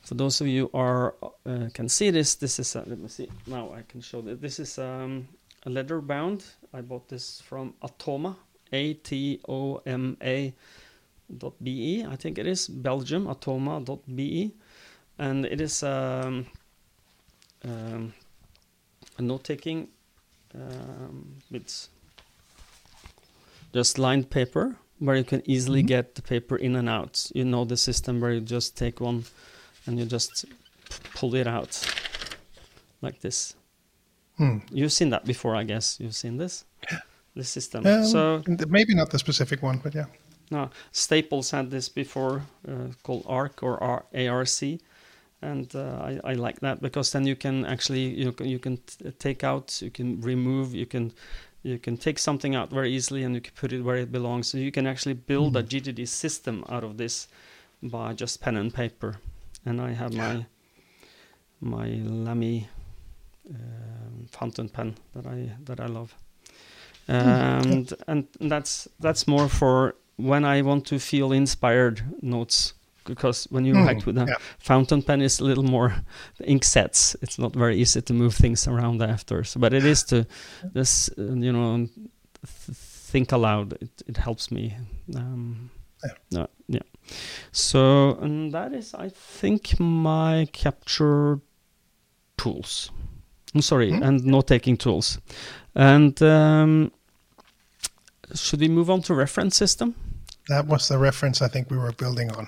[0.09, 3.29] for those of you are uh, can see this, this is a, let me see
[3.47, 4.39] now I can show this.
[4.41, 5.29] This is um,
[5.67, 6.45] a leather bound.
[6.73, 8.37] I bought this from Atoma,
[8.73, 10.55] A T O M A
[11.37, 12.07] dot be.
[12.09, 14.55] I think it is Belgium Atoma dot be,
[15.19, 16.47] and it is um,
[17.67, 18.15] um,
[19.19, 19.89] a note taking
[20.55, 21.89] um, with
[23.75, 25.97] just lined paper where you can easily mm -hmm.
[25.97, 27.31] get the paper in and out.
[27.35, 29.25] You know the system where you just take one
[29.89, 30.45] and you just
[31.15, 31.73] pull it out
[33.03, 33.57] like this.
[34.37, 34.59] Hmm.
[34.71, 35.99] You've seen that before, I guess.
[35.99, 36.65] You've seen this,
[37.35, 37.85] this system.
[37.87, 40.05] Um, so maybe not the specific one, but yeah.
[40.51, 44.63] No, Staples had this before, uh, called ARC or R- ARC,
[45.43, 48.79] and uh, I, I like that because then you can actually you can, you can
[48.79, 51.13] t- take out, you can remove, you can
[51.63, 54.49] you can take something out very easily and you can put it where it belongs.
[54.49, 55.61] So you can actually build mm.
[55.61, 57.29] a GTD system out of this
[57.83, 59.19] by just pen and paper
[59.65, 60.47] and I have my
[61.61, 62.69] my Lamy
[63.51, 63.55] uh,
[64.31, 66.15] fountain pen that I that I love,
[67.07, 67.13] hmm.
[67.13, 72.75] and and that's that's more for when I want to feel inspired notes
[73.09, 74.35] because when you mm, write with a yeah.
[74.59, 75.95] fountain pen it's a little more
[76.45, 80.05] ink sets it's not very easy to move things around after so, but it is
[80.05, 80.27] to
[80.75, 84.77] this uh, you know th- think aloud it, it helps me
[85.17, 85.71] um,
[86.31, 86.43] yeah.
[86.43, 86.83] Uh, yeah
[87.53, 91.41] so, and that is, I think, my capture
[92.37, 92.91] tools.
[93.55, 94.03] I'm sorry, mm-hmm.
[94.03, 95.19] and note taking tools.
[95.75, 96.93] And um,
[98.35, 99.95] should we move on to reference system?
[100.49, 102.47] That was the reference I think we were building on.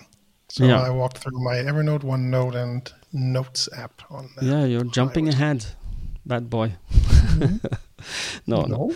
[0.49, 0.81] So yeah.
[0.81, 4.31] I walked through my Evernote, OneNote, and Notes app on.
[4.37, 4.45] That.
[4.45, 5.65] yeah, you're jumping ahead,
[6.31, 6.73] bad boy.
[6.91, 7.57] Mm-hmm.
[8.47, 8.95] no, no,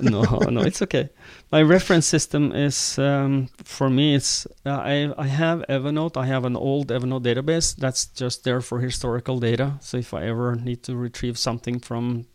[0.00, 1.10] no, no, it's okay.
[1.52, 4.14] My reference system is um, for me.
[4.14, 6.16] It's uh, I I have Evernote.
[6.16, 9.76] I have an old Evernote database that's just there for historical data.
[9.80, 12.26] So if I ever need to retrieve something from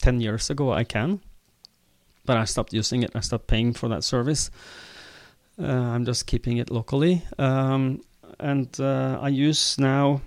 [0.00, 1.20] ten years ago, I can.
[2.24, 3.10] But I stopped using it.
[3.14, 4.50] I stopped paying for that service.
[5.58, 8.00] Uh, I'm just keeping it locally, um,
[8.38, 10.22] and uh, I use now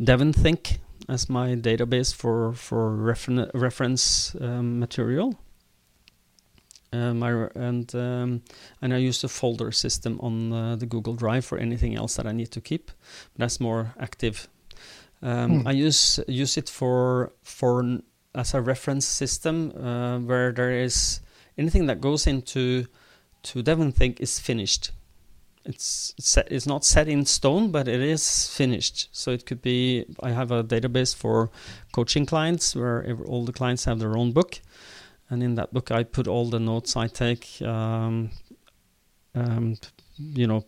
[0.00, 0.78] DevonThink
[1.08, 5.38] as my database for for refer- reference um, material.
[6.92, 8.42] Um, I, and um,
[8.80, 12.26] and I use the folder system on uh, the Google Drive for anything else that
[12.26, 12.90] I need to keep.
[13.36, 14.48] That's more active.
[15.22, 15.68] Um, Hmm.
[15.68, 18.00] I use use it for for
[18.34, 21.20] as a reference system uh, where there is
[21.58, 22.86] anything that goes into
[23.42, 24.92] to DevonThink is finished.
[25.66, 29.08] It's set, it's not set in stone, but it is finished.
[29.12, 31.50] So it could be I have a database for
[31.92, 34.60] coaching clients where all the clients have their own book,
[35.28, 37.60] and in that book I put all the notes I take.
[37.62, 38.30] Um,
[39.34, 39.76] um,
[40.18, 40.64] you know,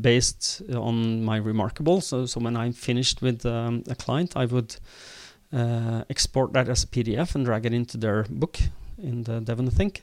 [0.00, 2.00] based on my remarkable.
[2.00, 4.76] So, so when I'm finished with um, a client, I would
[5.52, 8.58] uh, export that as a PDF and drag it into their book
[9.02, 10.00] in the DevonThink,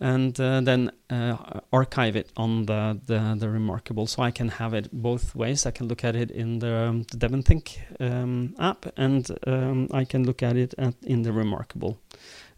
[0.00, 4.06] and uh, then uh, archive it on the, the the remarkable.
[4.06, 5.66] So I can have it both ways.
[5.66, 10.04] I can look at it in the, um, the DevonThink um, app, and um, I
[10.04, 11.98] can look at it at, in the remarkable.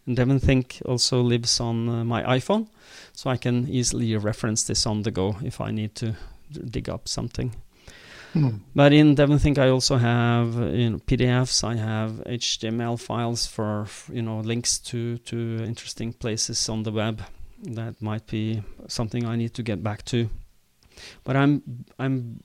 [0.05, 2.67] And DevonThink also lives on uh, my iPhone,
[3.13, 6.15] so I can easily reference this on the go if I need to
[6.69, 7.51] dig up something.
[8.75, 11.63] But in DevonThink, I also have you know PDFs.
[11.63, 17.23] I have HTML files for you know links to to interesting places on the web.
[17.63, 20.29] That might be something I need to get back to.
[21.23, 22.39] But I'm I'm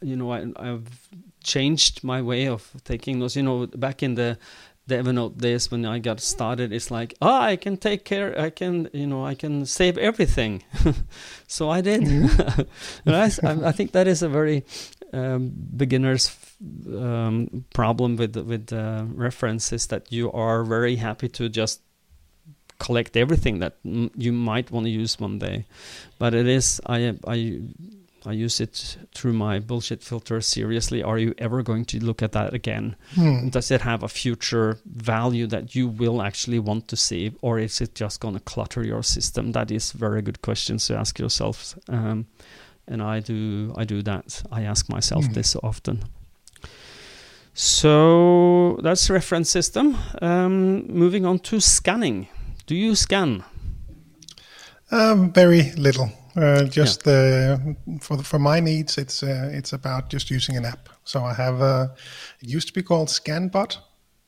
[0.00, 1.08] you know I, I've
[1.42, 3.36] changed my way of taking those.
[3.36, 4.38] You know, back in the
[4.86, 8.50] the Evernote days when I got started, it's like, oh, I can take care, I
[8.50, 10.62] can, you know, I can save everything.
[11.48, 12.02] so I did.
[13.06, 14.64] and I, I- think that is a very
[15.12, 16.30] um, beginner's
[16.88, 21.80] um, problem with with uh, references that you are very happy to just
[22.78, 25.64] collect everything that you might want to use one day.
[26.18, 27.60] But it is, I, I
[28.26, 31.00] I use it through my bullshit filter seriously.
[31.02, 32.96] Are you ever going to look at that again?
[33.14, 33.48] Hmm.
[33.50, 37.80] Does it have a future value that you will actually want to see, or is
[37.80, 39.52] it just going to clutter your system?
[39.52, 41.78] That is very good questions to ask yourself.
[41.88, 42.26] Um,
[42.88, 44.42] and I do, I do that.
[44.50, 45.32] I ask myself Hmm.
[45.34, 46.02] this often.
[47.54, 49.96] So that's reference system.
[50.20, 52.28] Um, moving on to scanning.
[52.66, 53.44] Do you scan?
[54.90, 56.10] Um, very little.
[56.36, 57.56] Uh, just uh,
[58.00, 60.88] for for my needs, it's uh, it's about just using an app.
[61.04, 61.88] So I have uh,
[62.42, 63.78] it used to be called ScanBot.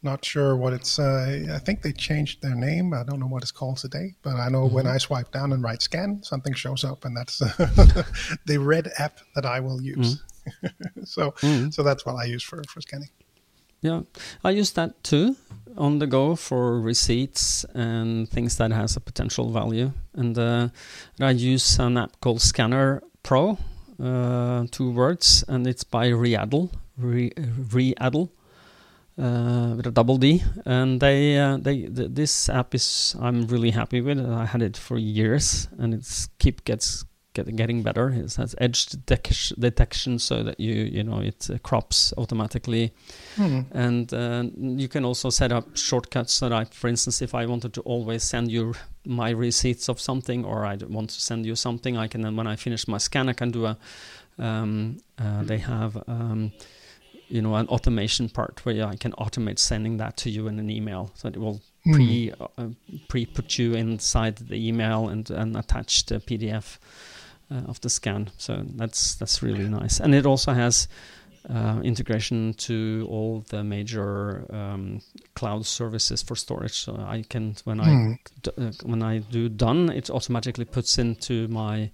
[0.03, 0.99] Not sure what it's.
[0.99, 2.95] Uh, I think they changed their name.
[2.95, 5.63] I don't know what it's called today, but I know when I swipe down and
[5.63, 7.39] write scan, something shows up, and that's
[8.47, 10.23] the red app that I will use.
[11.05, 11.75] so Mm.
[11.75, 13.11] so that's what I use for for scanning.
[13.81, 14.03] Yeah,
[14.43, 15.37] I use that too
[15.77, 19.93] on the go for receipts and things that has a potential value.
[20.15, 20.69] And uh,
[21.21, 23.57] I use an app called Scanner Pro,
[24.03, 28.31] uh, two words, and it's by Readdle, Re- Readdle,
[29.19, 30.43] uh, with a double D.
[30.65, 34.19] And they, uh, they, th- this app is I'm really happy with.
[34.19, 34.29] It.
[34.29, 38.09] I had it for years, and it's keep gets get, getting better.
[38.11, 42.93] It has edge detection, so that you you know it uh, crops automatically
[43.37, 43.61] Hmm.
[43.73, 47.73] and uh, you can also set up shortcuts so that, for instance, if I wanted
[47.75, 51.97] to always send you my receipts of something, or I want to send you something,
[51.97, 53.77] I can then, when I finish my scan, I can do a.
[54.39, 56.53] Um, uh, they have, um,
[57.29, 60.71] you know, an automation part where I can automate sending that to you in an
[60.71, 61.93] email, so it will Hmm.
[61.95, 62.69] pre uh,
[63.09, 66.79] pre put you inside the email and and attach the PDF
[67.51, 68.31] of the scan.
[68.39, 70.89] So that's that's really nice, and it also has
[71.49, 75.01] uh, integration to all the major um,
[75.35, 76.75] cloud services for storage.
[76.75, 78.13] So I can when I Hmm.
[78.43, 81.91] d- uh, when I do done, it automatically puts into my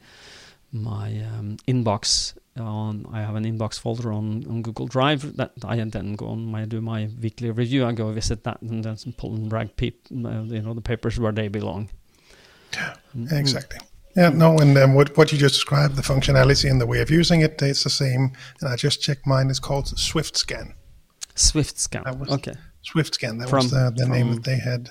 [0.72, 2.34] my um, inbox.
[2.56, 6.54] On I have an inbox folder on, on Google Drive that I then go on.
[6.54, 7.84] I do my weekly review.
[7.84, 11.18] I go visit that and then pull and drag peep, uh, you know the papers
[11.18, 11.88] where they belong.
[13.16, 13.74] Mm, mm.
[14.16, 17.10] Yeah, no, and um, what what you just described, the functionality and the way of
[17.10, 18.32] using it, it's the same.
[18.60, 19.50] And I just checked mine.
[19.50, 20.74] It's called Swift Scan.
[21.34, 22.04] Swift scan.
[22.04, 22.54] That was- Okay.
[22.82, 23.38] Swift Scan.
[23.38, 24.90] That From- was the, the name that they had.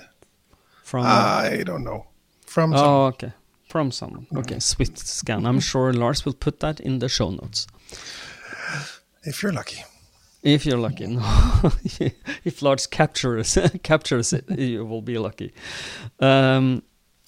[0.82, 2.06] From I don't know.
[2.44, 3.32] From Oh, okay.
[3.68, 4.26] From someone.
[4.36, 5.46] Okay, Swift scan.
[5.46, 7.66] I'm sure Lars will put that in the show notes.
[9.24, 9.84] if you're lucky.
[10.42, 11.06] If you're lucky.
[11.06, 11.72] No.
[12.44, 15.52] if Lars captures captures it, you will be lucky.
[16.20, 16.82] Um,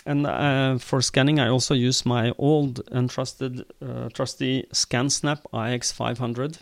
[0.06, 6.60] and uh, for scanning, I also use my old and trusted, uh, trusty ScanSnap IX500.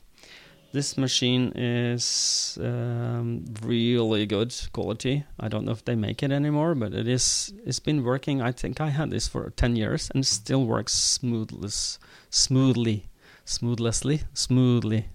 [0.73, 5.25] This machine is um, really good quality.
[5.39, 7.53] I don't know if they make it anymore, but it is.
[7.65, 8.43] It's been working.
[8.43, 11.99] I think I had this for ten years, and still works smoothless,
[12.31, 13.07] smoothly,
[13.47, 15.07] smoothlessly, smoothly.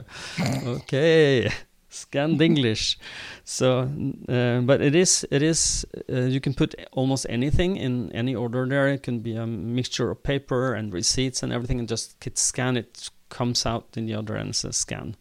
[0.66, 1.50] okay,
[1.96, 2.98] scanned English.
[3.44, 3.90] So,
[4.28, 8.66] uh, but it is it is uh, you can put almost anything in any order
[8.66, 8.88] there.
[8.88, 12.76] It can be a mixture of paper and receipts and everything, and just hit scan.
[12.76, 15.16] It comes out in the other end says scan,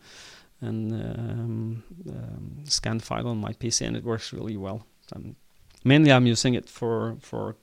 [0.61, 4.85] and um, um, scan file on my PC, and it works really well.
[5.15, 5.35] Um,
[5.83, 7.55] mainly, I'm using it for for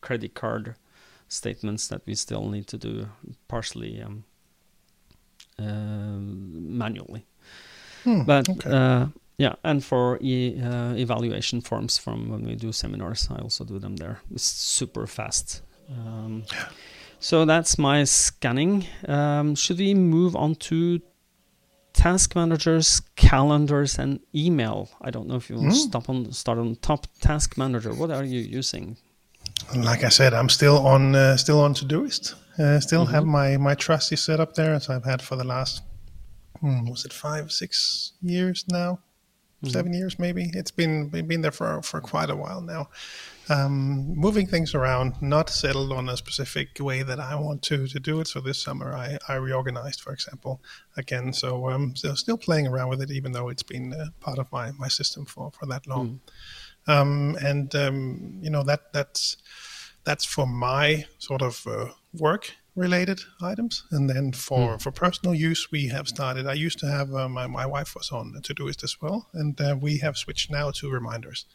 [0.00, 0.76] credit card
[1.28, 3.08] statements that we still need to do
[3.48, 4.24] partially um,
[5.58, 7.26] uh, manually.
[8.04, 8.70] Hmm, But okay.
[8.70, 9.06] uh,
[9.38, 13.78] yeah, and for e- uh, evaluation forms from when we do seminars, I also do
[13.78, 14.20] them there.
[14.34, 15.62] It's super fast.
[15.90, 16.44] Um,
[17.18, 18.84] so that's my scanning.
[19.08, 21.00] Um, should we move on to
[21.92, 24.88] task managers, calendars, and email?
[25.00, 25.88] I don't know if you want to Hmm.
[25.88, 27.92] stop on start on top task manager.
[27.94, 28.96] What are you using?
[29.74, 32.34] like I said, I'm still on uh, still on Todoist.
[32.58, 33.30] Uh, still have Mm-hmm.
[33.30, 35.82] my my trusty setup there as I've had for the last
[36.60, 39.00] hmm, was it five six years now,
[39.62, 39.72] Mm-hmm.
[39.72, 40.50] seven years maybe.
[40.54, 42.88] It's been been been there for for quite a while now.
[43.50, 48.00] Um, moving things around, not settled on a specific way that I want to to
[48.00, 48.28] do it.
[48.28, 50.62] So this summer I, I reorganized, for example,
[50.96, 51.34] again.
[51.34, 54.50] So um, so still playing around with it, even though it's been uh, part of
[54.50, 56.20] my my system for for that long
[56.86, 59.36] um, and um, you know that that's
[60.04, 63.84] that's for my sort of uh, work related items.
[63.90, 67.46] And then for for personal use we have started i used to have uh, my,
[67.46, 69.28] my wife was on todoist as well.
[69.34, 71.46] And uh, we have switched now to reminders.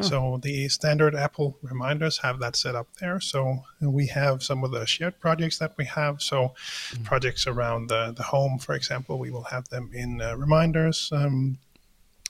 [0.00, 3.18] So the standard apple reminders have that set up there.
[3.20, 6.22] So we have some of the shared projects that we have.
[6.22, 6.54] So
[7.02, 11.10] projects around the, the home for example we will have them in uh, reminders.
[11.12, 11.58] Um,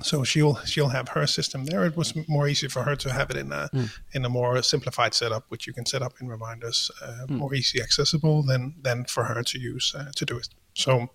[0.02, 1.84] so she'll she'll have her system there.
[1.84, 3.68] It was more easy for her to have it in a
[4.12, 7.80] in a more simplified setup, which you can set up in reminders, uh, more easy
[7.80, 10.48] accessible than than for her to use uh, to do it.
[10.78, 11.08] So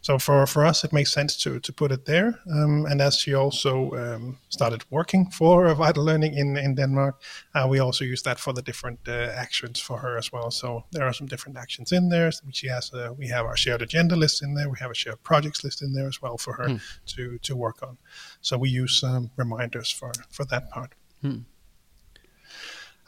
[0.00, 2.40] so for for us, it makes sense to to put it there.
[2.50, 7.14] Um, and as she also um, started working for Vital Learning in in Denmark,
[7.54, 10.50] uh, we also use that for the different uh, actions for her as well.
[10.50, 12.30] So there are some different actions in there.
[12.52, 14.68] She has uh, we have our shared agenda list in there.
[14.70, 17.82] We have a shared projects list in there as well for her to to work
[17.82, 17.98] on.
[18.40, 20.94] So we use um, reminders for for that part.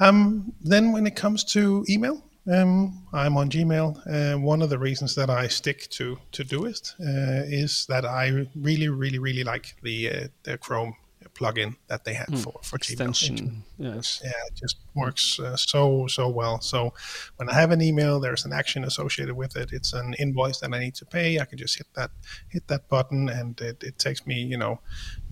[0.00, 4.34] Um, then when it comes to email, um, I'm on Gmail.
[4.34, 8.88] Uh, one of the reasons that I stick to Todoist uh, is that I really,
[8.88, 10.97] really, really like the uh, the Chrome
[11.34, 12.90] plugin that they had for for Gmail.
[12.90, 13.64] Extension.
[13.78, 14.20] Yes.
[14.24, 16.61] Yeah, it just works uh, so so well.
[16.61, 16.92] So
[17.36, 19.72] when I have an email, there's an action associated with it.
[19.72, 21.40] It's an invoice that I need to pay.
[21.40, 22.11] I can just hit that
[22.49, 24.80] hit that button, and it, it takes me you know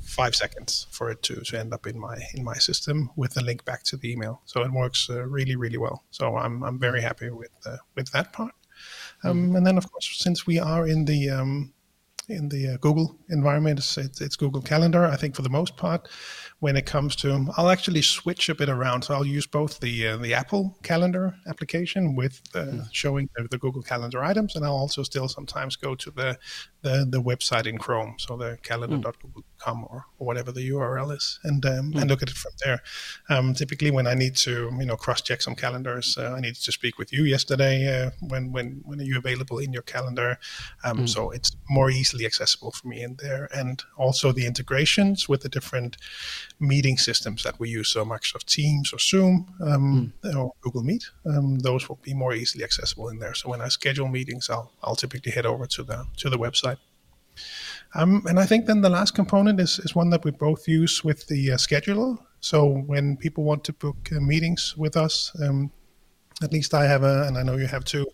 [0.02, 3.40] five seconds for it to, to end up in my in my system with a
[3.40, 4.42] link back to the email.
[4.44, 6.04] So it works uh, really really well.
[6.10, 8.54] So I'm I'm very happy with uh, with that part.
[9.24, 11.72] Um, And then of course, since we are in the um,
[12.28, 13.78] in the uh, Google environment.
[13.78, 16.08] It's, it's Google Calendar, I think, for the most part.
[16.62, 19.02] When it comes to, I'll actually switch a bit around.
[19.02, 23.58] So I'll use both the uh, the Apple Calendar application with uh, showing the, the
[23.58, 26.38] Google Calendar items, and I'll also still sometimes go to the
[26.82, 31.64] the, the website in Chrome, so the calendar.google.com or, or whatever the URL is, and
[31.66, 32.80] um, and look at it from there.
[33.28, 36.62] Um, typically, when I need to you know cross check some calendars, uh, I needed
[36.62, 37.76] to speak with you yesterday.
[38.06, 40.38] Uh, when when when are you available in your calendar?
[40.84, 45.40] Um, So it's more easily accessible for me in there, and also the integrations with
[45.42, 45.96] the different
[46.62, 51.04] meeting systems that we use, so Microsoft Teams or Zoom um, or Google Meet.
[51.26, 53.34] Um, those will be more easily accessible in there.
[53.34, 56.78] So when I schedule meetings, I'll I'll typically head over to the to the website.
[57.94, 61.04] Um, and I think then the last component is, is one that we both use
[61.04, 62.18] with the uh, scheduler.
[62.40, 65.70] So when people want to book uh, meetings with us, um,
[66.42, 68.06] at least I have a, and I know you have too,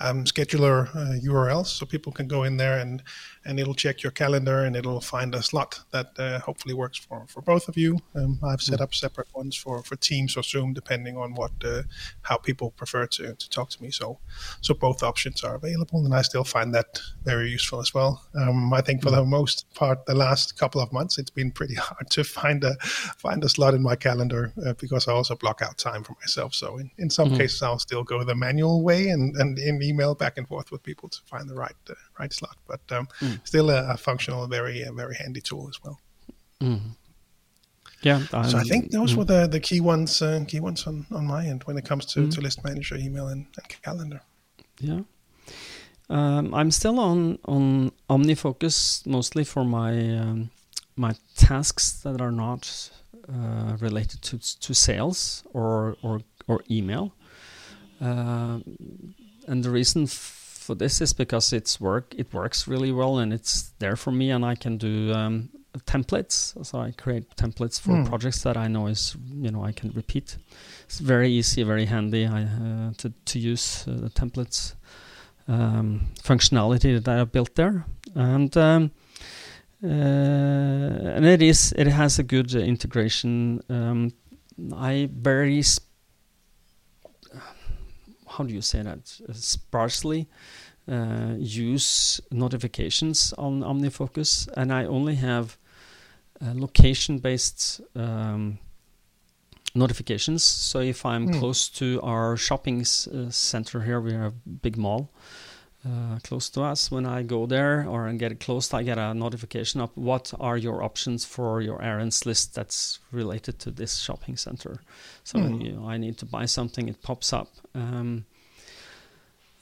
[0.00, 3.02] um, scheduler uh, URLs, so people can go in there and
[3.46, 7.24] and it'll check your calendar and it'll find a slot that uh, hopefully works for,
[7.28, 7.98] for both of you.
[8.14, 11.82] Um, I've set up separate ones for, for Teams or Zoom depending on what uh,
[12.22, 13.90] how people prefer to, to talk to me.
[13.90, 14.18] So
[14.60, 18.22] so both options are available, and I still find that very useful as well.
[18.34, 21.74] Um, I think for the most part, the last couple of months, it's been pretty
[21.88, 25.62] hard to find a find a slot in my calendar uh, because I also block
[25.62, 26.54] out time for myself.
[26.54, 30.14] So in, in some cases, I'll still go the manual way and, and in email
[30.14, 32.56] back and forth with people to find the right uh, right slot.
[32.66, 33.08] But um,
[33.44, 36.00] still a, a functional, very a very handy tool as well.
[38.02, 38.20] Yeah.
[38.20, 41.46] So I think those were the, the key ones uh, key ones on, on my
[41.46, 44.20] end when it comes to, to list manager, email, and, and calendar.
[44.80, 45.00] Yeah.
[46.08, 50.50] Um, I'm still on on OmniFocus mostly for my um,
[50.94, 52.90] my tasks that are not
[53.28, 57.12] uh, related to to sales or or or email.
[58.00, 58.62] Um
[59.48, 60.35] and the reason f-
[60.66, 62.14] for this is because it's work.
[62.18, 65.48] It works really well, and it's there for me, and I can do um,
[65.86, 66.54] templates.
[66.66, 68.06] So I create templates for Mm.
[68.06, 70.38] projects that I know is you know I can repeat.
[70.86, 74.74] It's very easy, very handy I, uh, to to use uh, the templates
[75.48, 78.90] um, functionality that I built there, and um,
[79.84, 83.60] uh, and it is it has a good uh, integration.
[83.68, 84.12] Um,
[84.74, 85.85] I very sp-
[88.36, 90.26] how do you say that sparsely
[90.88, 95.56] uh, use notifications on OmniFocus, and I only have
[96.40, 98.58] uh, location-based um,
[99.74, 100.42] notifications.
[100.42, 101.38] So if I'm Hmm.
[101.38, 105.10] close to our shopping uh, center here, we have a big mall
[105.86, 106.90] uh, close to us.
[106.90, 110.56] When I go there or I get close, I get a notification of what are
[110.56, 114.80] your options for your errands list that's related to this shopping center.
[115.24, 115.60] So when Hmm.
[115.60, 117.48] you, I need to buy something, it pops up.
[117.74, 118.24] Um,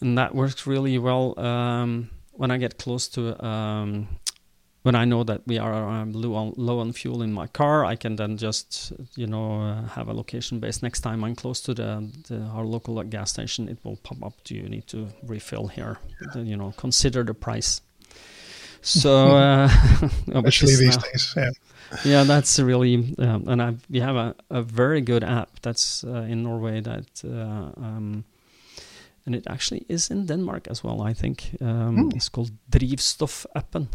[0.00, 4.08] and that works really well um, when I get close to um,
[4.84, 7.84] when I know that we are um, low, on, low on fuel in my car.
[7.92, 10.82] I can then just you know uh, have a location base.
[10.82, 14.32] Next time I'm close to the, the our local gas station, it will pop up.
[14.44, 15.96] Do you need to refill here?
[16.34, 17.80] You know, consider the price.
[18.82, 19.68] So, uh,
[20.34, 21.34] Especially is these now- days.
[21.36, 21.50] Yeah.
[22.04, 26.26] yeah, that's really, um, and I, we have a, a very good app that's uh,
[26.28, 28.24] in Norway that, uh, um,
[29.26, 31.00] and it actually is in Denmark as well.
[31.10, 32.08] I think um, Hmm.
[32.16, 33.82] it's called Drivstoff-appen.
[33.82, 33.88] And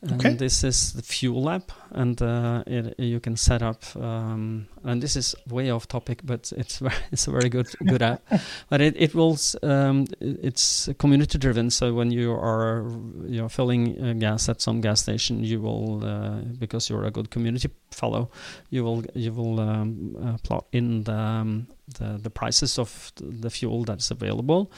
[0.00, 0.34] Okay.
[0.34, 3.82] this is the fuel app, and uh, it, you can set up.
[3.96, 8.02] Um, and this is way off topic, but it's very, it's a very good good
[8.02, 8.22] app.
[8.70, 11.70] But it it will um, it's community driven.
[11.70, 12.84] So when you are
[13.26, 17.10] you know filling uh, gas at some gas station, you will uh, because you're a
[17.10, 18.30] good community fellow,
[18.70, 21.66] you will you will um, uh, plot in the, um,
[21.98, 24.70] the the prices of the fuel that's available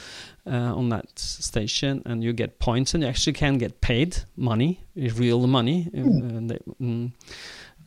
[0.47, 4.79] uh, on that station, and you get points, and you actually can get paid money,
[4.95, 6.47] real money, uh, Hmm.
[6.47, 7.11] they- mm,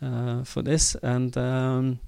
[0.03, 1.37] uh, for this, and.
[1.37, 1.99] Um,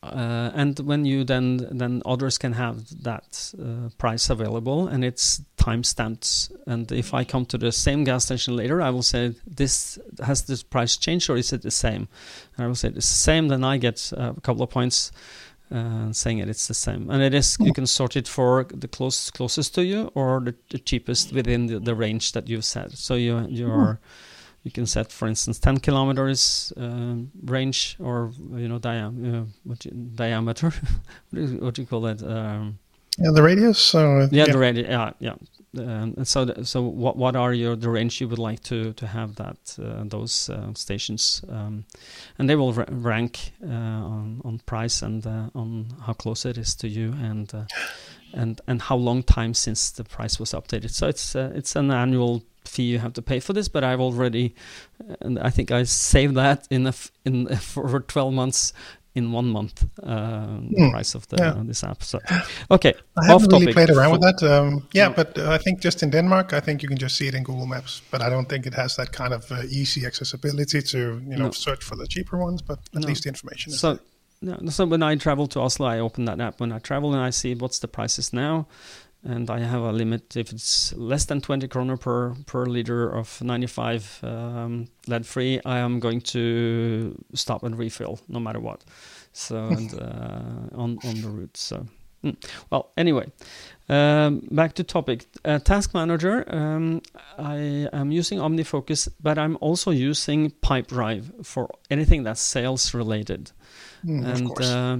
[0.00, 5.42] uh, and when you then then others can have that uh, price available and it's
[5.56, 9.34] time stamped and if i come to the same gas station later i will say
[9.44, 12.06] this has this price changed or is it the same
[12.56, 15.10] and i will say it's the same then i get uh, a couple of points
[15.70, 17.10] uh, saying it it's the same.
[17.10, 20.54] And it is you can sort it for the close closest to you or the,
[20.70, 22.92] the cheapest within the, the range that you've set.
[22.92, 24.00] So you you're
[24.64, 29.84] you can set for instance 10 kilometers um, range or you know diam- uh, what
[29.84, 30.70] you- diameter
[31.30, 32.22] what, do you, what do you call that?
[32.22, 32.78] Um,
[33.18, 33.78] Yeah, the radius.
[33.78, 35.34] So yeah, the radi- yeah yeah
[35.74, 39.36] so th- so what what are your the range you would like to to have
[39.36, 41.42] that uh, those uh, stations?
[41.48, 41.84] Um,
[42.38, 46.58] and they will ra- rank uh, on on price and uh, on how close it
[46.58, 47.64] is to you and uh,
[48.32, 50.90] and and how long time since the price was updated.
[50.90, 54.00] So it's uh, it's an annual fee you have to pay for this but I've
[54.00, 54.54] already
[55.20, 58.72] and I think I saved that in a f- in for 12 months
[59.18, 59.76] in one month
[60.12, 60.90] um, the Hmm.
[60.94, 61.64] price of the Yeah.
[61.68, 62.18] this app so
[62.76, 62.92] okay
[63.22, 64.38] I haven't really played around with that.
[64.52, 65.14] Um, yeah, No.
[65.20, 67.42] but uh, I think just in Denmark, I think you can just see it in
[67.48, 68.02] Google Maps.
[68.12, 70.98] But I don't think it has that kind of uh, easy accessibility to
[71.30, 71.50] you know No.
[71.66, 72.62] search for the cheaper ones.
[72.62, 73.08] But at No.
[73.08, 74.56] least the information is So, there.
[74.62, 76.60] no, so when I travel to Oslo, I open that app.
[76.60, 78.66] When I travel and I see what's the prices now,
[79.24, 80.36] and I have a limit.
[80.36, 85.78] If it's less than 20 kroner per per liter of 95 um, lead free, I
[85.78, 88.84] am going to stop and refill no matter what.
[89.32, 91.56] So and uh, on on the route.
[91.56, 91.86] So
[92.24, 92.36] mm.
[92.70, 93.26] well, anyway.
[93.90, 95.24] Um, back to topic.
[95.44, 96.44] Uh, Task Manager.
[96.54, 97.00] Um,
[97.38, 103.50] I am using OmniFocus, but I'm also using PipeDrive for anything that's sales related
[104.04, 104.66] Mm, of and course.
[104.66, 104.98] uh,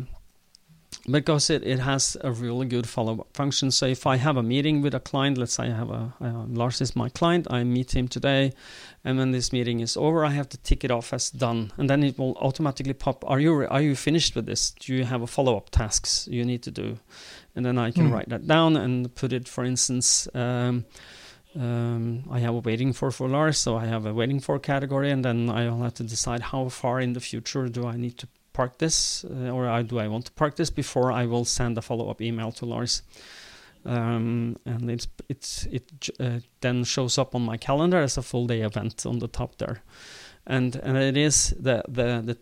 [1.11, 3.71] because it, it has a really good follow-up function.
[3.71, 6.45] So if i have a meeting with a client let's say i have a uh,
[6.49, 8.53] lars is my client i meet him today
[9.05, 11.73] and when this meeting is over i have to tick it off as done.
[11.79, 14.73] And then it will automatically pop are you are you finished with this?
[14.73, 16.99] Do you have a follow-up tasks you need to do?
[17.57, 18.13] And then i can Hmm.
[18.15, 20.85] write that down and put it for instance um,
[21.57, 25.11] um, I have a waiting for for Lars, so I have a waiting for category,
[25.11, 28.29] and then I'll have to decide how far in the future do I need to
[28.59, 31.79] park this, uh, or I, do I want to park this before I will send
[31.79, 33.03] a follow up email to Lars.
[33.85, 35.85] Um, and it's it's it
[36.19, 39.57] uh, then shows up on my calendar as a full day event on the top
[39.59, 39.83] there,
[40.45, 42.37] and and it is the the the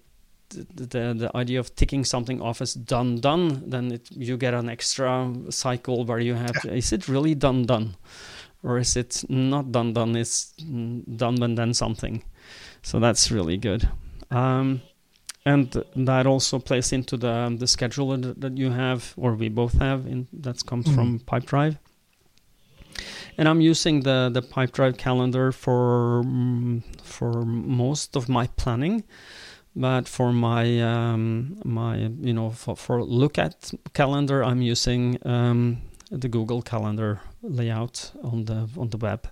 [0.49, 3.71] the, the, the idea of ticking something off as done done.
[3.71, 7.67] Then it, you get an extra cycle where you have to, is it really done
[7.67, 7.97] done?
[8.63, 10.17] Or is it not done done?
[10.17, 10.53] It's
[11.17, 12.23] done and then something.
[12.83, 13.89] So that's really good.
[14.31, 14.81] Um,
[15.47, 19.79] and that also plays into the the scheduler that, that you have or we both
[19.81, 20.95] have in that comes Mhm.
[20.95, 21.77] from pipedrive
[23.39, 29.05] and I'm using the the Pipedrive calendar for mm, for most of my planning.
[29.79, 31.97] But for my um, my
[32.29, 35.77] you know for, for look at calendar, I'm using um,
[36.11, 39.29] the Google Calendar layout on the on the web,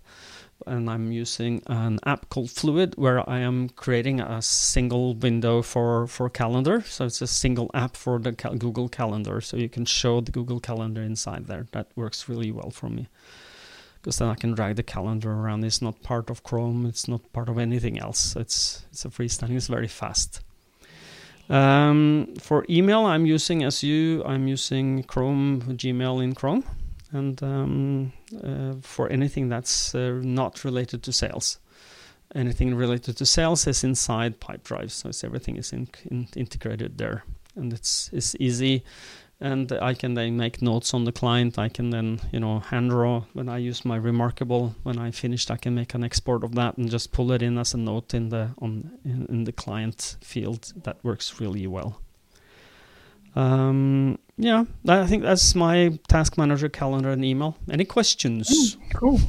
[0.66, 6.06] and I'm using an app called Fluid where I am creating a single window for
[6.06, 6.82] for calendar.
[6.82, 10.60] So it's a single app for the Google Calendar, so you can show the Google
[10.60, 11.66] Calendar inside there.
[11.72, 13.08] That works really well for me
[14.04, 15.64] because then I can drag the calendar around.
[15.64, 16.84] It's not part of Chrome.
[16.84, 18.36] It's not part of anything else.
[18.36, 19.56] It's it's a freestanding.
[19.56, 20.42] It's very fast.
[21.48, 24.22] Um, for email, I'm using as you.
[24.24, 26.64] I'm using Chrome Gmail in Chrome,
[27.12, 28.12] and um,
[28.82, 31.58] for anything that's uh, not related to sales,
[32.34, 34.90] anything related to sales is inside Pipe Pipedrive.
[34.90, 37.24] So everything is in, in, integrated there,
[37.56, 38.84] and it's it's easy
[39.40, 41.58] and I can then make notes on the client.
[41.58, 44.74] I can then, you know, hand draw when I use my Remarkable.
[44.84, 47.58] When I finished, I can make an export of that and just pull it in
[47.58, 50.72] as a note in the on in, in the client field.
[50.84, 52.00] That works really well.
[53.36, 57.56] Um, yeah, I think that's my task manager calendar and email.
[57.70, 58.76] Any questions?
[58.76, 59.20] Mm, cool.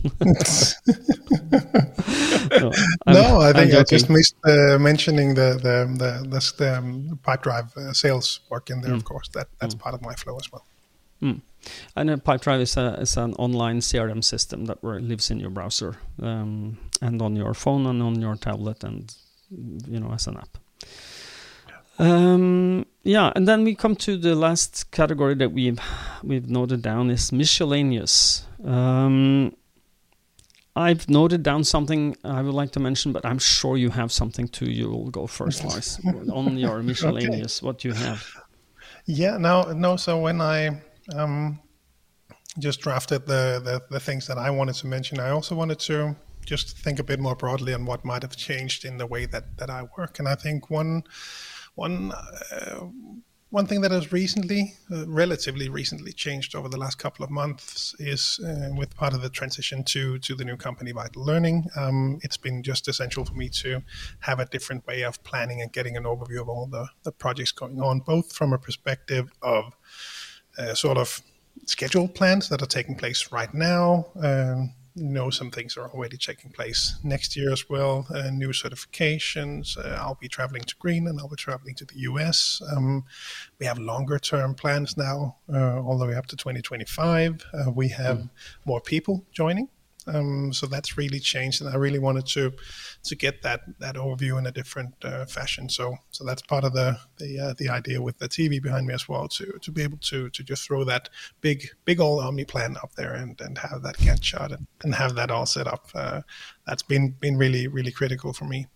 [2.60, 2.70] no,
[3.06, 7.76] no, I think I just missed uh, mentioning the the the, the, the um, Pipedrive
[7.76, 8.92] uh, sales work in there.
[8.92, 8.96] Mm.
[8.96, 9.80] Of course, that that's mm.
[9.80, 10.64] part of my flow as well.
[11.22, 11.40] Mm.
[11.96, 15.96] And uh, Pipedrive is a is an online CRM system that lives in your browser
[16.22, 19.14] um, and on your phone and on your tablet and
[19.50, 20.58] you know as an app.
[22.00, 25.78] Um, yeah, and then we come to the last category that we've
[26.22, 28.46] we've noted down is miscellaneous.
[28.64, 29.54] Um,
[30.74, 34.48] I've noted down something I would like to mention, but I'm sure you have something
[34.48, 34.70] too.
[34.70, 36.00] You will go first, Lars,
[36.32, 37.58] on your miscellaneous.
[37.58, 37.66] okay.
[37.66, 38.26] What you have?
[39.04, 39.96] Yeah, no, no.
[39.96, 40.80] So when I
[41.14, 41.60] um,
[42.58, 46.16] just drafted the, the the things that I wanted to mention, I also wanted to
[46.46, 49.58] just think a bit more broadly on what might have changed in the way that
[49.58, 50.18] that I work.
[50.18, 51.02] And I think one
[51.80, 52.86] one uh,
[53.52, 57.96] one thing that has recently, uh, relatively recently, changed over the last couple of months
[57.98, 61.64] is uh, with part of the transition to to the new company Vital Learning.
[61.76, 63.82] Um, it's been just essential for me to
[64.20, 67.52] have a different way of planning and getting an overview of all the, the projects
[67.52, 69.64] going on, both from a perspective of
[70.58, 71.20] uh, sort of
[71.66, 74.06] scheduled plans that are taking place right now.
[74.22, 78.06] Um, know some things are already taking place next year as well.
[78.12, 79.78] Uh, new certifications.
[79.78, 81.18] Uh, I'll be traveling to Greenland.
[81.20, 82.62] I'll be traveling to the US.
[82.74, 83.04] Um,
[83.58, 87.44] we have longer term plans now, uh, all the way up to 2025.
[87.52, 88.30] Uh, we have mm.
[88.64, 89.68] more people joining.
[90.06, 92.52] Um, so that's really changed, and I really wanted to
[93.04, 95.68] to get that that overview in a different uh, fashion.
[95.68, 98.94] So so that's part of the the uh, the idea with the TV behind me
[98.94, 101.08] as well to to be able to to just throw that
[101.40, 105.14] big big old OmniPlan up there and and have that Gantt chart and, and have
[105.14, 105.88] that all set up.
[105.94, 106.22] Uh,
[106.66, 108.66] that's been been really really critical for me.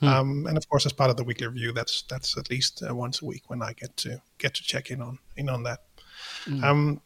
[0.00, 0.08] Hmm.
[0.08, 2.94] Um, and of course, as part of the weekly review, that's that's at least uh,
[2.94, 5.80] once a week when I get to get to check in on in on that.
[6.46, 6.64] Mm.
[6.64, 7.00] Um,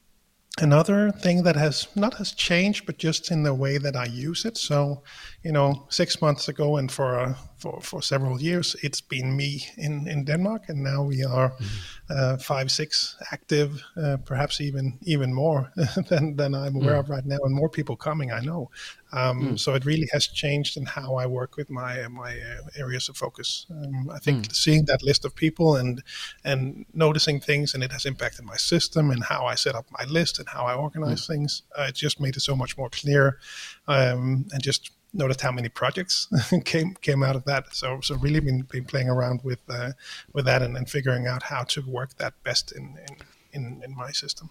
[0.60, 4.44] another thing that has not has changed but just in the way that i use
[4.44, 4.56] it.
[4.56, 5.02] So
[5.42, 9.50] you know six months ago and for uh, for for several years it's been me
[9.76, 12.12] in in denmark and now we are mm-hmm.
[12.14, 15.72] uh, five six active uh, perhaps even even more
[16.08, 17.00] than than i'm aware mm.
[17.00, 18.68] of right now and more people coming i know
[19.12, 19.58] um, mm.
[19.58, 23.16] So it really has changed in how I work with my my uh, areas of
[23.16, 23.66] focus.
[23.70, 24.54] Um, I think mm.
[24.54, 26.02] seeing that list of people and
[26.44, 30.04] and noticing things, and it has impacted my system and how I set up my
[30.04, 31.26] list and how I organize mm.
[31.26, 31.62] things.
[31.76, 33.38] Uh, it just made it so much more clear,
[33.86, 36.28] um, and just noticed how many projects
[36.64, 37.74] came came out of that.
[37.74, 39.92] So so really been been playing around with uh,
[40.32, 43.16] with that and, and figuring out how to work that best in in,
[43.52, 44.50] in, in my system.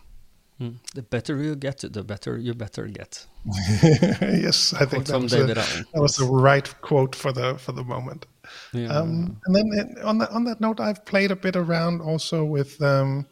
[0.61, 0.75] Mm.
[0.93, 3.25] The better you get, the better you better get.
[3.81, 7.83] yes, I think that was, a, that was, the right quote for the for the
[7.83, 8.27] moment.
[8.71, 8.89] Yeah.
[8.89, 12.79] Um, and then on that on that note, I've played a bit around also with
[12.83, 13.25] um,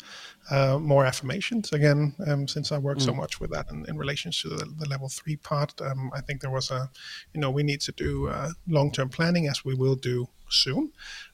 [0.51, 3.03] uh, more affirmations again, um, since I work mm.
[3.03, 5.79] so much with that in, in relation to the, the level three part.
[5.81, 6.89] Um, I think there was a,
[7.33, 10.91] you know, we need to do uh, long term planning as we will do soon,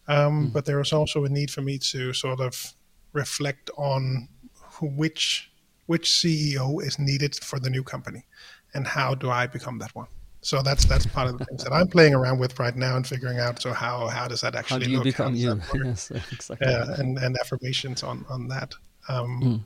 [0.07, 0.53] um, mm.
[0.53, 2.73] but there is also a need for me to sort of
[3.13, 4.27] reflect on
[4.81, 5.51] which
[5.85, 8.25] which CEO is needed for the new company,
[8.73, 10.07] and how do I become that one?
[10.45, 13.07] So that's that's part of the things that I'm playing around with right now and
[13.07, 13.59] figuring out.
[13.59, 15.05] So how how does that actually how do you look?
[15.05, 15.59] become you?
[15.83, 16.67] yes, exactly.
[16.67, 18.75] Uh, and and affirmations on on that.
[19.07, 19.63] Um, mm.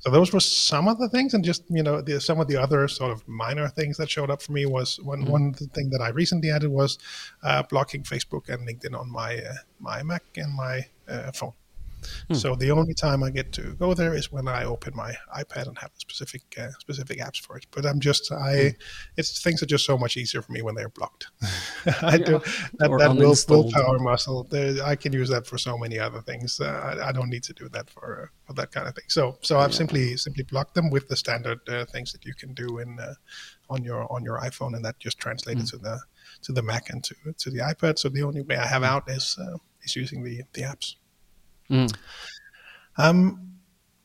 [0.00, 2.56] So those were some of the things, and just you know, the, some of the
[2.56, 5.30] other sort of minor things that showed up for me was one mm.
[5.30, 6.98] one thing that I recently added was
[7.42, 11.52] uh, blocking Facebook and LinkedIn on my uh, my Mac and my uh, phone.
[12.28, 12.34] Hmm.
[12.34, 15.68] So the only time I get to go there is when I open my iPad
[15.68, 17.66] and have specific uh, specific apps for it.
[17.70, 18.68] But I'm just I, hmm.
[19.16, 21.28] it's things are just so much easier for me when they're blocked.
[22.02, 22.16] I yeah.
[22.16, 22.38] do
[22.78, 24.48] that, that will willpower muscle.
[24.84, 26.60] I can use that for so many other things.
[26.60, 29.04] Uh, I, I, don't need to do that for, uh, for that kind of thing.
[29.08, 29.76] So so I've yeah.
[29.76, 33.14] simply simply blocked them with the standard uh, things that you can do in uh,
[33.68, 35.70] on your on your iPhone, and that just translated mm.
[35.70, 36.00] to the
[36.42, 37.98] to the Mac and to to the iPad.
[37.98, 38.88] So the only way I have hmm.
[38.88, 40.96] out is uh, is using the the apps.
[41.70, 41.94] Mm.
[42.96, 43.50] Um,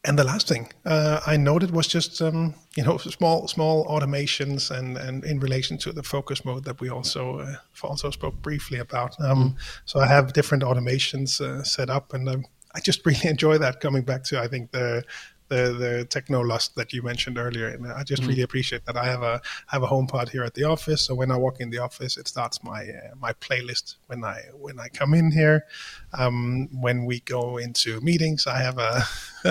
[0.06, 4.72] and the last thing uh, I noted was just um, you know small small automations
[4.72, 8.80] and and in relation to the focus mode that we also uh, also spoke briefly
[8.80, 9.20] about.
[9.20, 9.56] Um, mm.
[9.86, 12.46] So I have different automations uh, set up, and um,
[12.76, 13.80] I just really enjoy that.
[13.80, 15.04] Coming back to I think the
[15.48, 18.30] the the technolust that you mentioned earlier, and I just mm-hmm.
[18.30, 18.98] really appreciate that.
[18.98, 21.70] I have a have a HomePod here at the office, so when I walk in
[21.70, 25.66] the office, it starts my uh, my playlist when I when I come in here.
[26.18, 29.04] Um, when we go into meetings, I have a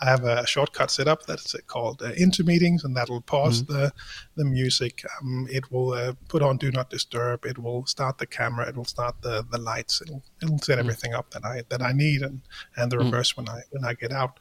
[0.00, 3.72] I have a shortcut set up that's called uh, into meetings, and that'll pause mm-hmm.
[3.72, 3.92] the
[4.36, 5.04] the music.
[5.20, 7.44] Um, it will uh, put on do not disturb.
[7.44, 8.68] It will start the camera.
[8.68, 10.00] It will start the the lights.
[10.02, 10.80] It'll it'll set mm-hmm.
[10.80, 12.40] everything up that I that I need, and
[12.76, 13.06] and the mm-hmm.
[13.06, 13.44] reverse mm-hmm.
[13.44, 14.38] when I when I get out.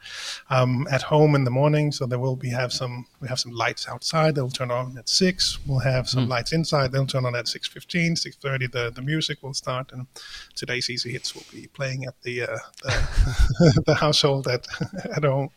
[0.50, 3.52] Um, at home in the morning, so there will be have some we have some
[3.52, 4.36] lights outside.
[4.36, 5.60] They'll turn on at six.
[5.66, 6.30] We'll have some mm.
[6.30, 6.92] lights inside.
[6.92, 8.72] They'll turn on at 6.15, 6.30.
[8.72, 10.08] The the music will start, and
[10.56, 14.68] today's easy hits will be playing at the uh, the, the, household at
[15.16, 15.50] at home.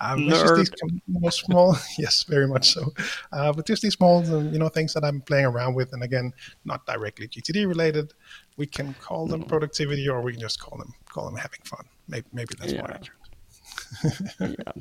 [0.00, 2.92] Um, just these you know, small, yes, very much so.
[3.32, 6.32] Uh, but just these small, you know, things that I'm playing around with, and again,
[6.64, 8.12] not directly GTD related.
[8.56, 11.84] We can call them productivity, or we can just call them call them having fun.
[12.08, 12.80] Maybe, maybe that's yeah.
[12.80, 13.21] more accurate
[14.40, 14.72] yeah.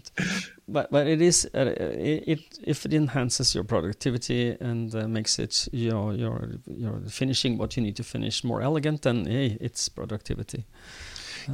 [0.68, 5.40] But but it is uh, it, it, if it enhances your productivity and uh, makes
[5.40, 9.58] it you know you're you're finishing what you need to finish more elegant, then hey,
[9.60, 10.66] it's productivity.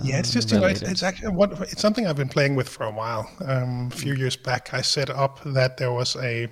[0.04, 2.68] Yeah, it's just you know, it's, it's, actually what it's something I've been playing with
[2.68, 3.30] for a while.
[3.46, 6.50] Um, a few years back, I set up that there was a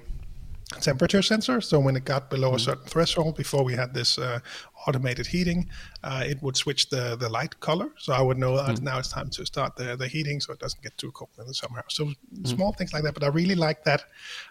[0.82, 1.62] temperature sensor.
[1.62, 2.62] So when it got below a mm.
[2.62, 4.40] certain threshold, before we had this uh,
[4.88, 5.70] automated heating,
[6.04, 7.90] uh, it would switch the, the light color.
[7.98, 8.82] So I would know mm.
[8.82, 11.48] now it's time to start the, the heating so it doesn't get too cold in
[11.48, 11.84] the summer.
[11.90, 12.48] So mm.
[12.48, 13.14] small things like that.
[13.14, 14.04] But I really like that,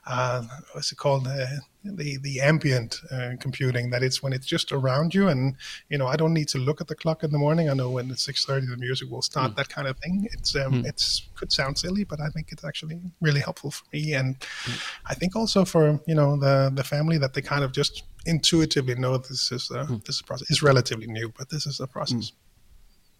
[0.07, 1.27] uh, what's it called?
[1.27, 1.47] Uh,
[1.85, 5.55] the the ambient uh, computing that it's when it's just around you and
[5.91, 7.91] you know I don't need to look at the clock in the morning I know
[7.91, 9.57] when it's 6:30 the music will start mm.
[9.57, 10.87] that kind of thing it's um, mm.
[10.87, 14.83] it's could sound silly but I think it's actually really helpful for me and mm.
[15.07, 18.95] I think also for you know the the family that they kind of just intuitively
[18.95, 20.05] know this is a, mm.
[20.05, 20.51] this is a process.
[20.51, 22.31] It's relatively new, but this is a process.
[22.31, 22.33] Mm.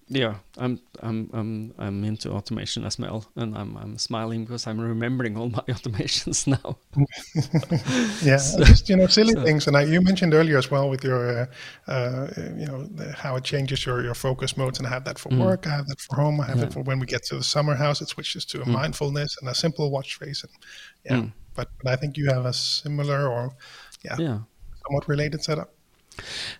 [0.09, 4.79] Yeah, I'm I'm I'm I'm into automation as well, and I'm I'm smiling because I'm
[4.79, 6.77] remembering all my automations now.
[8.23, 9.43] yeah, so, just you know silly so.
[9.43, 11.47] things, and I, you mentioned earlier as well with your uh,
[11.91, 15.19] uh, you know the, how it changes your your focus modes, and I have that
[15.19, 15.43] for mm.
[15.43, 16.65] work, I have that for home, I have yeah.
[16.65, 18.03] it for when we get to the summer house.
[18.03, 18.73] It switches to a mm.
[18.73, 20.53] mindfulness and a simple watch face, and
[21.05, 21.25] yeah.
[21.25, 21.33] Mm.
[21.55, 23.55] But, but I think you have a similar or
[24.05, 24.39] yeah, yeah
[24.87, 25.73] somewhat related setup.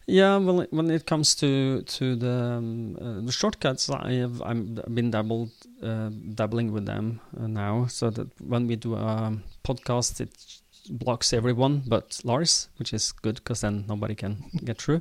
[0.07, 4.95] Yeah, well, when it comes to to the um, uh, the shortcuts, I have I've
[4.95, 5.51] been dabbled
[5.83, 10.61] uh, dabbling with them uh, now, so that when we do a podcast, it
[10.91, 15.01] blocks everyone but Lars, which is good because then nobody can get through.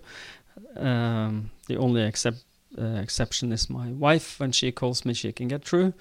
[0.78, 2.44] Um, the only except
[2.78, 4.40] uh, exception is my wife.
[4.40, 5.94] When she calls me, she can get through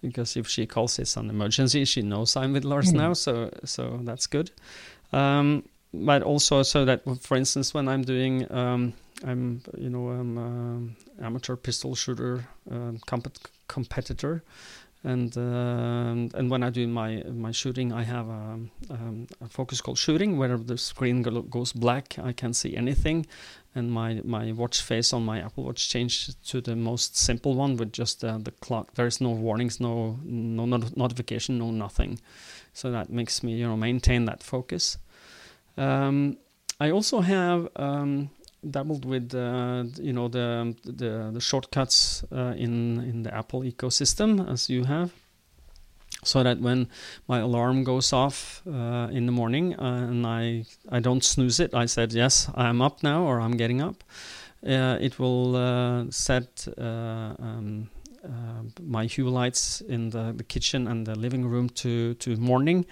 [0.00, 1.84] because if she calls, it's an emergency.
[1.84, 2.96] She knows I'm with Lars mm.
[2.96, 4.50] now, so so that's good.
[5.12, 8.92] Um, but also so that, for instance, when I'm doing, um,
[9.24, 14.42] I'm you know, I'm um, amateur pistol shooter um, comp- competitor,
[15.02, 18.58] and uh, and when I do my my shooting, I have a,
[18.90, 23.26] um, a focus called shooting, where the screen go- goes black, I can't see anything,
[23.74, 27.76] and my my watch face on my Apple Watch changed to the most simple one
[27.76, 28.94] with just uh, the clock.
[28.94, 32.20] There is no warnings, no no not- notification, no nothing.
[32.72, 34.98] So that makes me you know maintain that focus.
[35.78, 36.36] Um,
[36.80, 38.30] I also have um,
[38.68, 44.48] dabbled with uh, you know the the, the shortcuts uh, in in the Apple ecosystem
[44.48, 45.12] as you have,
[46.24, 46.88] so that when
[47.28, 51.74] my alarm goes off uh, in the morning uh, and I I don't snooze it,
[51.74, 54.04] I said yes I'm up now or I'm getting up.
[54.66, 57.88] Uh, it will uh, set um,
[58.28, 62.84] uh, my hue lights in the, the kitchen and the living room to to morning,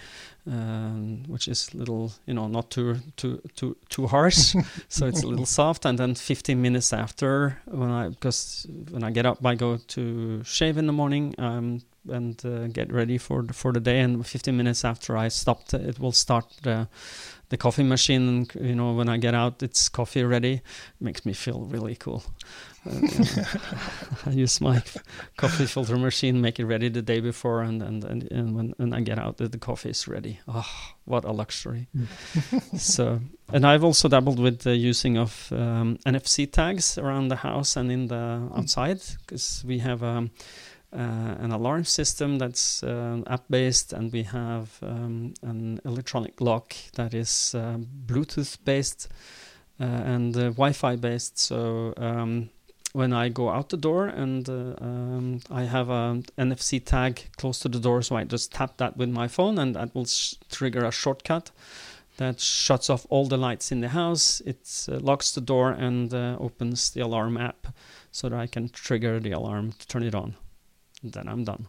[0.47, 4.55] um, which is little you know not too too too too harsh,
[4.89, 5.85] so it's a little soft.
[5.85, 10.43] And then 15 minutes after, when I because when I get up, I go to
[10.45, 11.35] shave in the morning.
[11.39, 13.99] Um, and uh, get ready for the, for the day.
[13.99, 16.89] And 15 minutes after I stopped, it will start the
[17.49, 18.47] the coffee machine.
[18.55, 20.55] You know, when I get out, it's coffee ready.
[20.55, 20.63] It
[21.01, 22.25] makes me feel really cool.
[22.89, 23.01] Uh,
[24.27, 24.83] I use my
[25.37, 28.93] coffee filter machine, make it ready the day before, and and and, and when, when
[28.93, 30.41] I get out, the, the coffee is ready.
[30.47, 30.67] Oh,
[31.05, 31.89] what a luxury!
[32.77, 33.21] so,
[33.53, 37.91] and I've also dabbled with the using of um, NFC tags around the house and
[37.91, 40.03] in the outside because we have.
[40.03, 40.31] Um,
[41.01, 47.15] an alarm system that's uh, app based, and we have um, an electronic lock that
[47.15, 49.09] is uh, Bluetooth based
[49.79, 51.39] and Wi Fi based.
[51.39, 52.49] So um,
[52.97, 57.59] when I go out the door and uh, um, I have an NFC tag close
[57.59, 60.37] to the door, so I just tap that with my phone and that will sh-
[60.51, 61.51] trigger a shortcut
[62.17, 64.41] that shuts off all the lights in the house.
[64.47, 67.67] It uh, locks the door and uh, opens the alarm app
[68.11, 70.37] so that I can trigger the alarm to turn it on.
[71.03, 71.69] Then I'm done.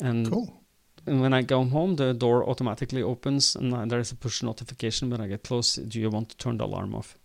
[0.00, 0.62] And, cool.
[1.06, 5.10] and when I go home, the door automatically opens and there is a push notification
[5.10, 5.76] when I get close.
[5.76, 7.16] Do you want to turn the alarm off?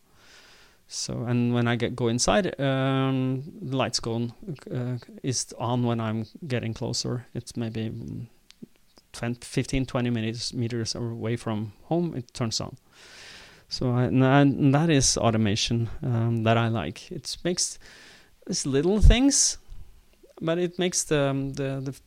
[0.88, 4.34] So and when I get go inside, um, the lights go on,
[4.72, 7.26] uh, is on when I'm getting closer.
[7.34, 7.92] It's maybe
[9.12, 12.16] 20, 15, 20 minutes meters away from home.
[12.16, 12.78] It turns on.
[13.70, 17.12] So I, and that is automation um, that I like.
[17.12, 17.80] It makes
[18.46, 19.58] these little things,
[20.42, 22.00] but it makes the, um, the, the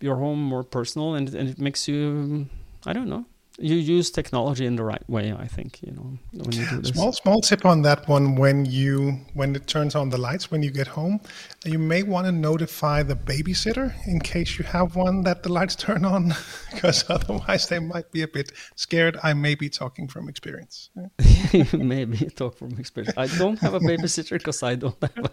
[0.00, 2.46] your home more personal and, and it makes you
[2.86, 3.24] I don't know.
[3.58, 6.90] You use technology in the right way i think you know when you do this.
[6.90, 10.62] Small small tip on that one when you when it turns on the lights when
[10.62, 11.20] you get home
[11.64, 15.74] you may want to notify the babysitter in case you have one that the lights
[15.86, 16.34] turn on
[16.70, 19.16] because otherwise they might be a bit scared.
[19.22, 20.90] I may be talking from experience.
[21.72, 23.16] Maybe talk from experience.
[23.16, 25.32] I don't have a babysitter because i don't have,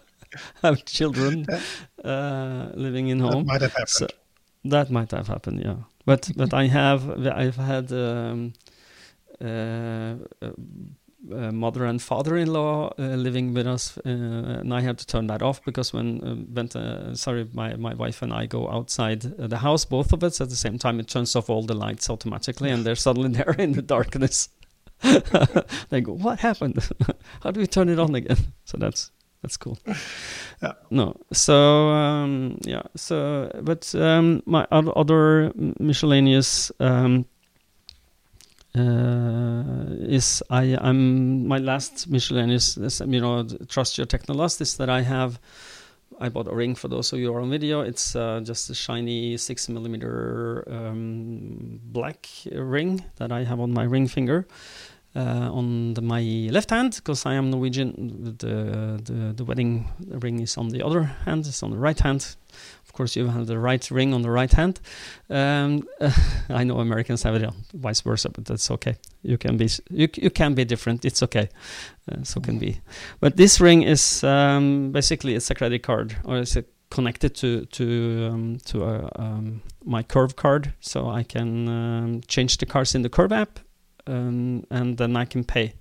[0.62, 1.46] have children
[2.04, 4.08] uh, living in home that might have happened so
[4.64, 5.76] that might have happened yeah
[6.06, 8.54] but but I have I've had um,
[9.42, 10.16] uh,
[11.32, 15.42] uh, mother and father-in-law uh, living with us, uh, and I had to turn that
[15.42, 19.86] off because when uh, Bente, sorry, my, my wife and I go outside the house,
[19.86, 22.86] both of us at the same time, it turns off all the lights automatically, and
[22.86, 24.50] they're suddenly there in the darkness.
[25.90, 26.78] they go, "What happened?
[27.42, 29.12] How do we turn it on again?" So that's
[29.44, 29.78] that's cool.
[30.62, 30.74] Yeah.
[30.90, 31.18] No.
[31.34, 32.84] So um, yeah.
[32.96, 37.26] So but um, my other miscellaneous um,
[38.74, 44.90] uh, is I I'm my last miscellaneous is, you know trust your technolust is that
[44.90, 45.38] I have.
[46.20, 47.82] I bought a ring for those of you who are on video.
[47.82, 53.84] It's uh, just a shiny six millimeter um, black ring that I have on my
[53.84, 54.48] ring finger,
[55.16, 58.36] on the, my left hand because I am Norwegian.
[58.38, 61.46] The, the, the wedding ring is on the other hand.
[61.46, 62.36] It's on the right hand.
[62.86, 64.80] Of course, you have the right ring on the right hand.
[65.30, 66.12] Um, uh,
[66.50, 68.96] I know Americans have it on vice versa, but that's okay.
[69.24, 71.06] You can be you, you can be different.
[71.06, 71.50] It's okay.
[72.12, 72.82] Uh, so can be.
[73.20, 76.58] But this ring is um, basically it's a credit card or it's
[76.90, 82.58] connected to to um, to a, um, my Curve card, so I can um, change
[82.58, 83.60] the cards in the Curve app
[84.08, 85.74] um, and then I can pay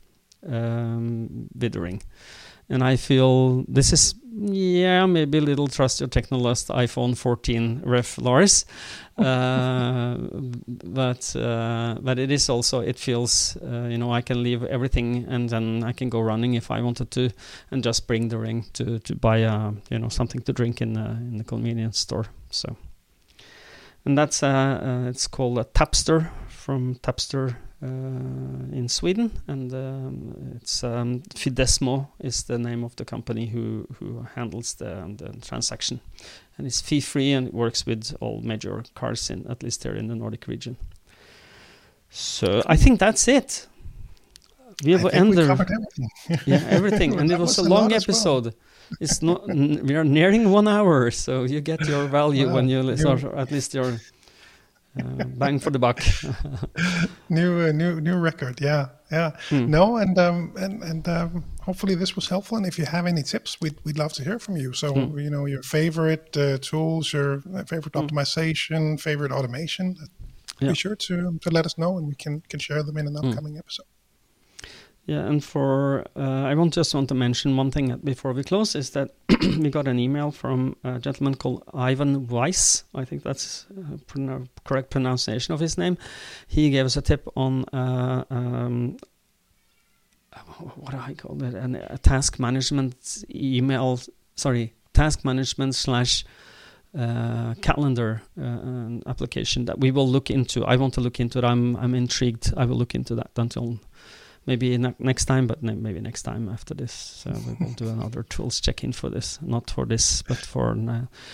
[0.47, 2.03] um, with the ring.
[2.69, 8.17] And I feel this is yeah maybe a little trust your technolust iPhone 14 ref
[8.17, 8.65] Lars,
[9.19, 14.65] uh, but uh, but it is also it feels uh, you know I can leave
[14.65, 17.31] everything and then I can go running if I wanted to
[17.71, 20.95] and just bring the ring to to buy a, you know something to drink in
[20.95, 22.27] the, in the convenience store.
[22.51, 22.77] So
[24.05, 30.59] and that's uh, uh, it's called a Tapster from Tapster uh, in Sweden, and um,
[30.61, 36.01] it's um, Fidesmo is the name of the company who who handles the, the transaction,
[36.57, 39.97] and it's fee free and it works with all major cars in at least here
[39.97, 40.77] in the Nordic region.
[42.11, 43.67] So I think that's it.
[44.85, 45.51] We have ended.
[45.51, 45.87] Everything.
[46.47, 48.45] yeah, everything, and it was a long episode.
[48.45, 48.55] Well.
[49.01, 49.49] It's not.
[49.49, 53.35] we are nearing one hour, so you get your value well, when you listen, or
[53.37, 53.99] at least your
[54.99, 56.03] uh, bang for the buck.
[57.29, 58.61] new, uh, new, new record.
[58.61, 59.33] Yeah, yeah.
[59.49, 59.71] Hmm.
[59.71, 62.59] No, and um, and and um, hopefully this was helpful.
[62.59, 64.73] And if you have any tips, we'd we'd love to hear from you.
[64.75, 65.19] So hmm.
[65.19, 68.01] you know your favorite uh, tools, your favorite hmm.
[68.01, 69.97] optimization, favorite automation.
[70.61, 70.69] Yeah.
[70.69, 73.17] Be sure to to let us know, and we can can share them in an
[73.17, 73.29] hmm.
[73.29, 73.87] upcoming episode.
[75.05, 78.77] Yeah, and for uh, I want just want to mention one thing before we close
[78.77, 79.11] is that
[79.59, 82.85] we got an email from a gentleman called Ivan Weiss.
[82.95, 83.67] I think that's
[84.17, 85.99] a correct pronunciation of his name.
[86.47, 88.97] He gave us a tip on uh, um,
[90.77, 91.55] what do I call it?
[91.55, 94.01] An, a task management email.
[94.37, 96.25] Sorry, task management slash
[96.97, 100.65] uh, calendar uh, application that we will look into.
[100.65, 101.45] I want to look into it.
[101.45, 102.53] I'm I'm intrigued.
[102.57, 103.81] I will look into that until
[104.47, 106.93] maybe ne- next time, but ne- maybe next time after this.
[106.93, 110.75] So we will do another tools check in for this, not for this, but for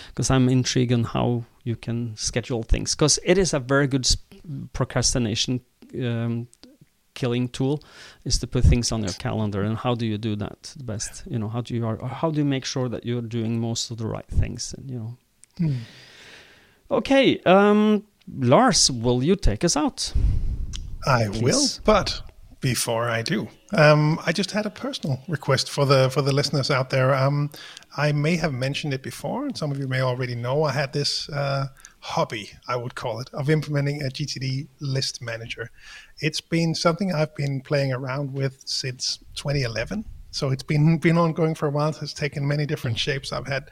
[0.09, 4.05] because I'm intrigued on how you can schedule things because it is a very good
[4.05, 4.41] sp-
[4.73, 5.61] procrastination
[5.95, 6.47] um,
[7.13, 7.83] killing tool
[8.23, 11.37] is to put things on your calendar and how do you do that best you
[11.37, 13.97] know how do you are how do you make sure that you're doing most of
[13.97, 15.17] the right things and you know
[15.59, 15.77] mm.
[16.89, 18.05] okay um,
[18.39, 20.13] lars will you take us out
[21.05, 21.41] i Please.
[21.41, 22.21] will but
[22.61, 23.47] before I do.
[23.73, 27.13] Um, I just had a personal request for the for the listeners out there.
[27.15, 27.51] Um,
[27.95, 30.63] I may have mentioned it before, and some of you may already know.
[30.63, 31.67] I had this uh,
[31.99, 35.69] hobby, I would call it, of implementing a GTD list manager.
[36.19, 40.05] It's been something I've been playing around with since 2011.
[40.31, 41.89] So it's been been ongoing for a while.
[41.89, 43.33] It's taken many different shapes.
[43.33, 43.69] I've had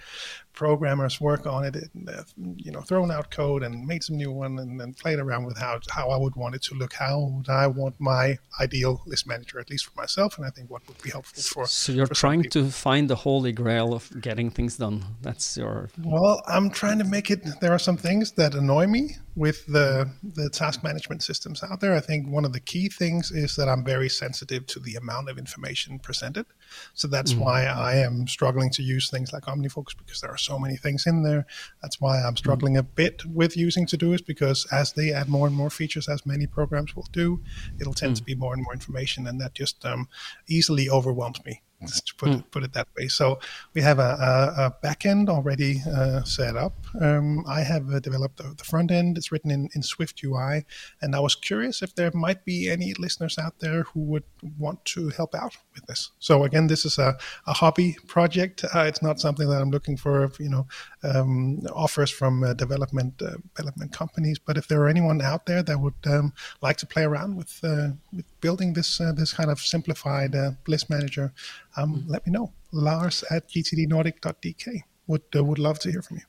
[0.58, 2.24] programmers work on it, and, uh,
[2.55, 5.58] you know, thrown out code and made some new one, and then played around with
[5.58, 6.93] how how I would want it to look.
[6.93, 10.72] How would I want my ideal list manager, at least for myself, and I think
[10.72, 11.68] what would be helpful for.
[11.68, 15.05] So you're for trying to find the holy grail of getting things done.
[15.22, 15.89] That's your.
[16.03, 17.39] Well, I'm trying to make it.
[17.62, 19.03] There are some things that annoy me
[19.36, 21.93] with the the task management systems out there.
[21.93, 25.30] I think one of the key things is that I'm very sensitive to the amount
[25.30, 26.47] of information presented.
[26.95, 27.41] So that's mm-hmm.
[27.41, 31.05] why I am struggling to use things like OmniFocus because there are so many things
[31.05, 31.45] in there.
[31.81, 32.91] That's why I'm struggling mm-hmm.
[32.91, 36.47] a bit with using Todoist because as they add more and more features, as many
[36.47, 37.41] programs will do,
[37.79, 38.25] it'll tend mm-hmm.
[38.25, 40.07] to be more and more information, and that just um,
[40.47, 42.39] easily overwhelms me to put, mm.
[42.39, 43.07] it, put it that way.
[43.07, 43.39] So
[43.73, 46.73] we have a, a, a backend already uh, set up.
[46.99, 49.17] Um, I have uh, developed the, the, front end.
[49.17, 50.65] It's written in, in Swift UI.
[51.01, 54.23] And I was curious if there might be any listeners out there who would
[54.57, 56.11] want to help out with this.
[56.19, 57.15] So again, this is a,
[57.45, 58.65] a hobby project.
[58.73, 60.65] Uh, it's not something that I'm looking for, you know,
[61.03, 64.39] um, offers from uh, development uh, development companies.
[64.39, 67.59] But if there are anyone out there that would um, like to play around with,
[67.63, 70.36] uh, with building this this kind of simplified
[70.67, 71.34] list manager,
[71.78, 72.11] um, mm-hmm.
[72.11, 72.51] let me know.
[72.71, 74.82] Lars at gtdnordic.dk.
[75.07, 76.23] Would uh, would love to hear from you.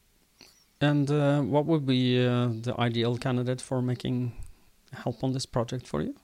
[0.81, 4.33] And uh, what would be uh, the ideal candidate for making
[4.93, 6.15] help on this project for you?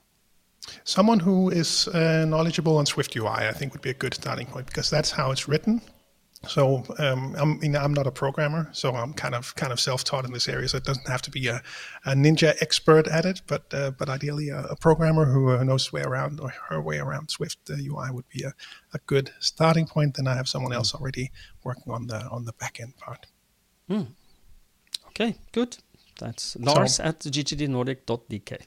[0.84, 4.46] Someone who is uh, knowledgeable on Swift UI, I think, would be a good starting
[4.46, 5.82] point because that's how it's written.
[6.48, 9.80] So um, I'm, you know, I'm not a programmer, so I'm kind of kind of
[9.80, 10.68] self-taught in this area.
[10.68, 11.62] So it doesn't have to be a,
[12.06, 15.92] a ninja expert at it, but uh, but ideally a, a, programmer who uh, knows
[15.92, 18.52] way around or her way around Swift uh, UI would be a,
[18.92, 20.16] a good starting point.
[20.16, 21.30] Then I have someone else already
[21.62, 23.26] working on the on the backend part.
[23.88, 24.08] Mm.
[25.08, 25.78] Okay, good.
[26.18, 28.62] That's Lars so, at gtdnordic.dk.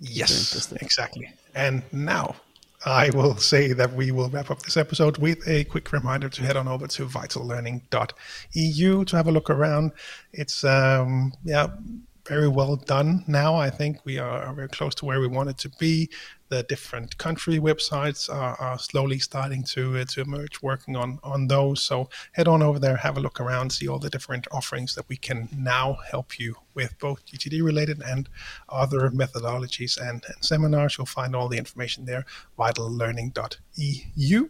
[0.00, 1.32] Yes, exactly.
[1.54, 2.36] And now
[2.84, 6.42] I will say that we will wrap up this episode with a quick reminder to
[6.42, 9.92] head on over to vitallearning.eu to have a look around.
[10.32, 11.68] It's um, yeah,
[12.26, 13.54] very well done now.
[13.54, 16.10] I think we are very close to where we want it to be
[16.48, 21.48] the different country websites are, are slowly starting to uh, to emerge, working on on
[21.48, 21.82] those.
[21.82, 25.08] So head on over there, have a look around, see all the different offerings that
[25.08, 28.28] we can now help you with, both GTD related and
[28.68, 30.96] other methodologies and, and seminars.
[30.96, 32.24] You'll find all the information there,
[32.58, 34.48] vitallearning.eu.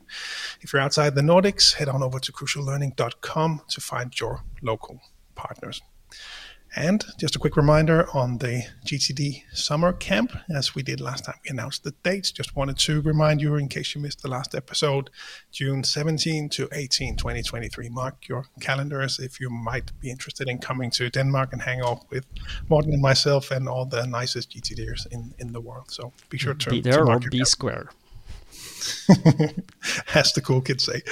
[0.61, 5.01] If you're outside the Nordics, head on over to cruciallearning.com to find your local
[5.35, 5.81] partners.
[6.77, 11.37] And just a quick reminder on the GTD summer camp, as we did last time,
[11.43, 12.31] we announced the dates.
[12.31, 15.09] Just wanted to remind you, in case you missed the last episode,
[15.51, 17.89] June 17 to 18, 2023.
[17.89, 22.05] Mark your calendars if you might be interested in coming to Denmark and hang out
[22.11, 22.27] with
[22.69, 25.91] Morten and myself and all the nicest GTDers in, in the world.
[25.91, 27.89] So be sure to be there to or be square.
[30.15, 31.03] as the cool kids say.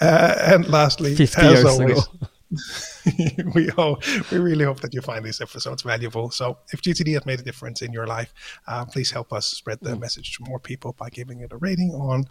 [0.00, 2.28] Uh, and lastly, 50 years always, ago.
[3.54, 6.30] we hope, we really hope that you find these episodes valuable.
[6.30, 8.32] So, if GTD has made a difference in your life,
[8.66, 10.00] uh, please help us spread the mm.
[10.00, 12.24] message to more people by giving it a rating on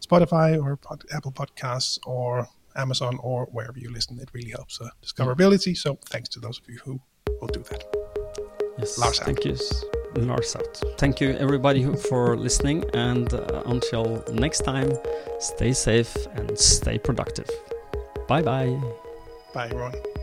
[0.00, 4.18] Spotify or Pod, Apple Podcasts or Amazon or wherever you listen.
[4.20, 5.76] It really helps uh, discoverability.
[5.76, 7.00] So, thanks to those of you who
[7.40, 7.84] will do that.
[8.78, 9.56] Yes, Lars thank you.
[10.16, 10.82] Lars out.
[10.98, 12.84] Thank you, everybody, for listening.
[12.94, 14.92] And uh, until next time,
[15.40, 17.48] stay safe and stay productive.
[18.28, 19.07] Bye bye.
[19.52, 20.17] Bye, everyone.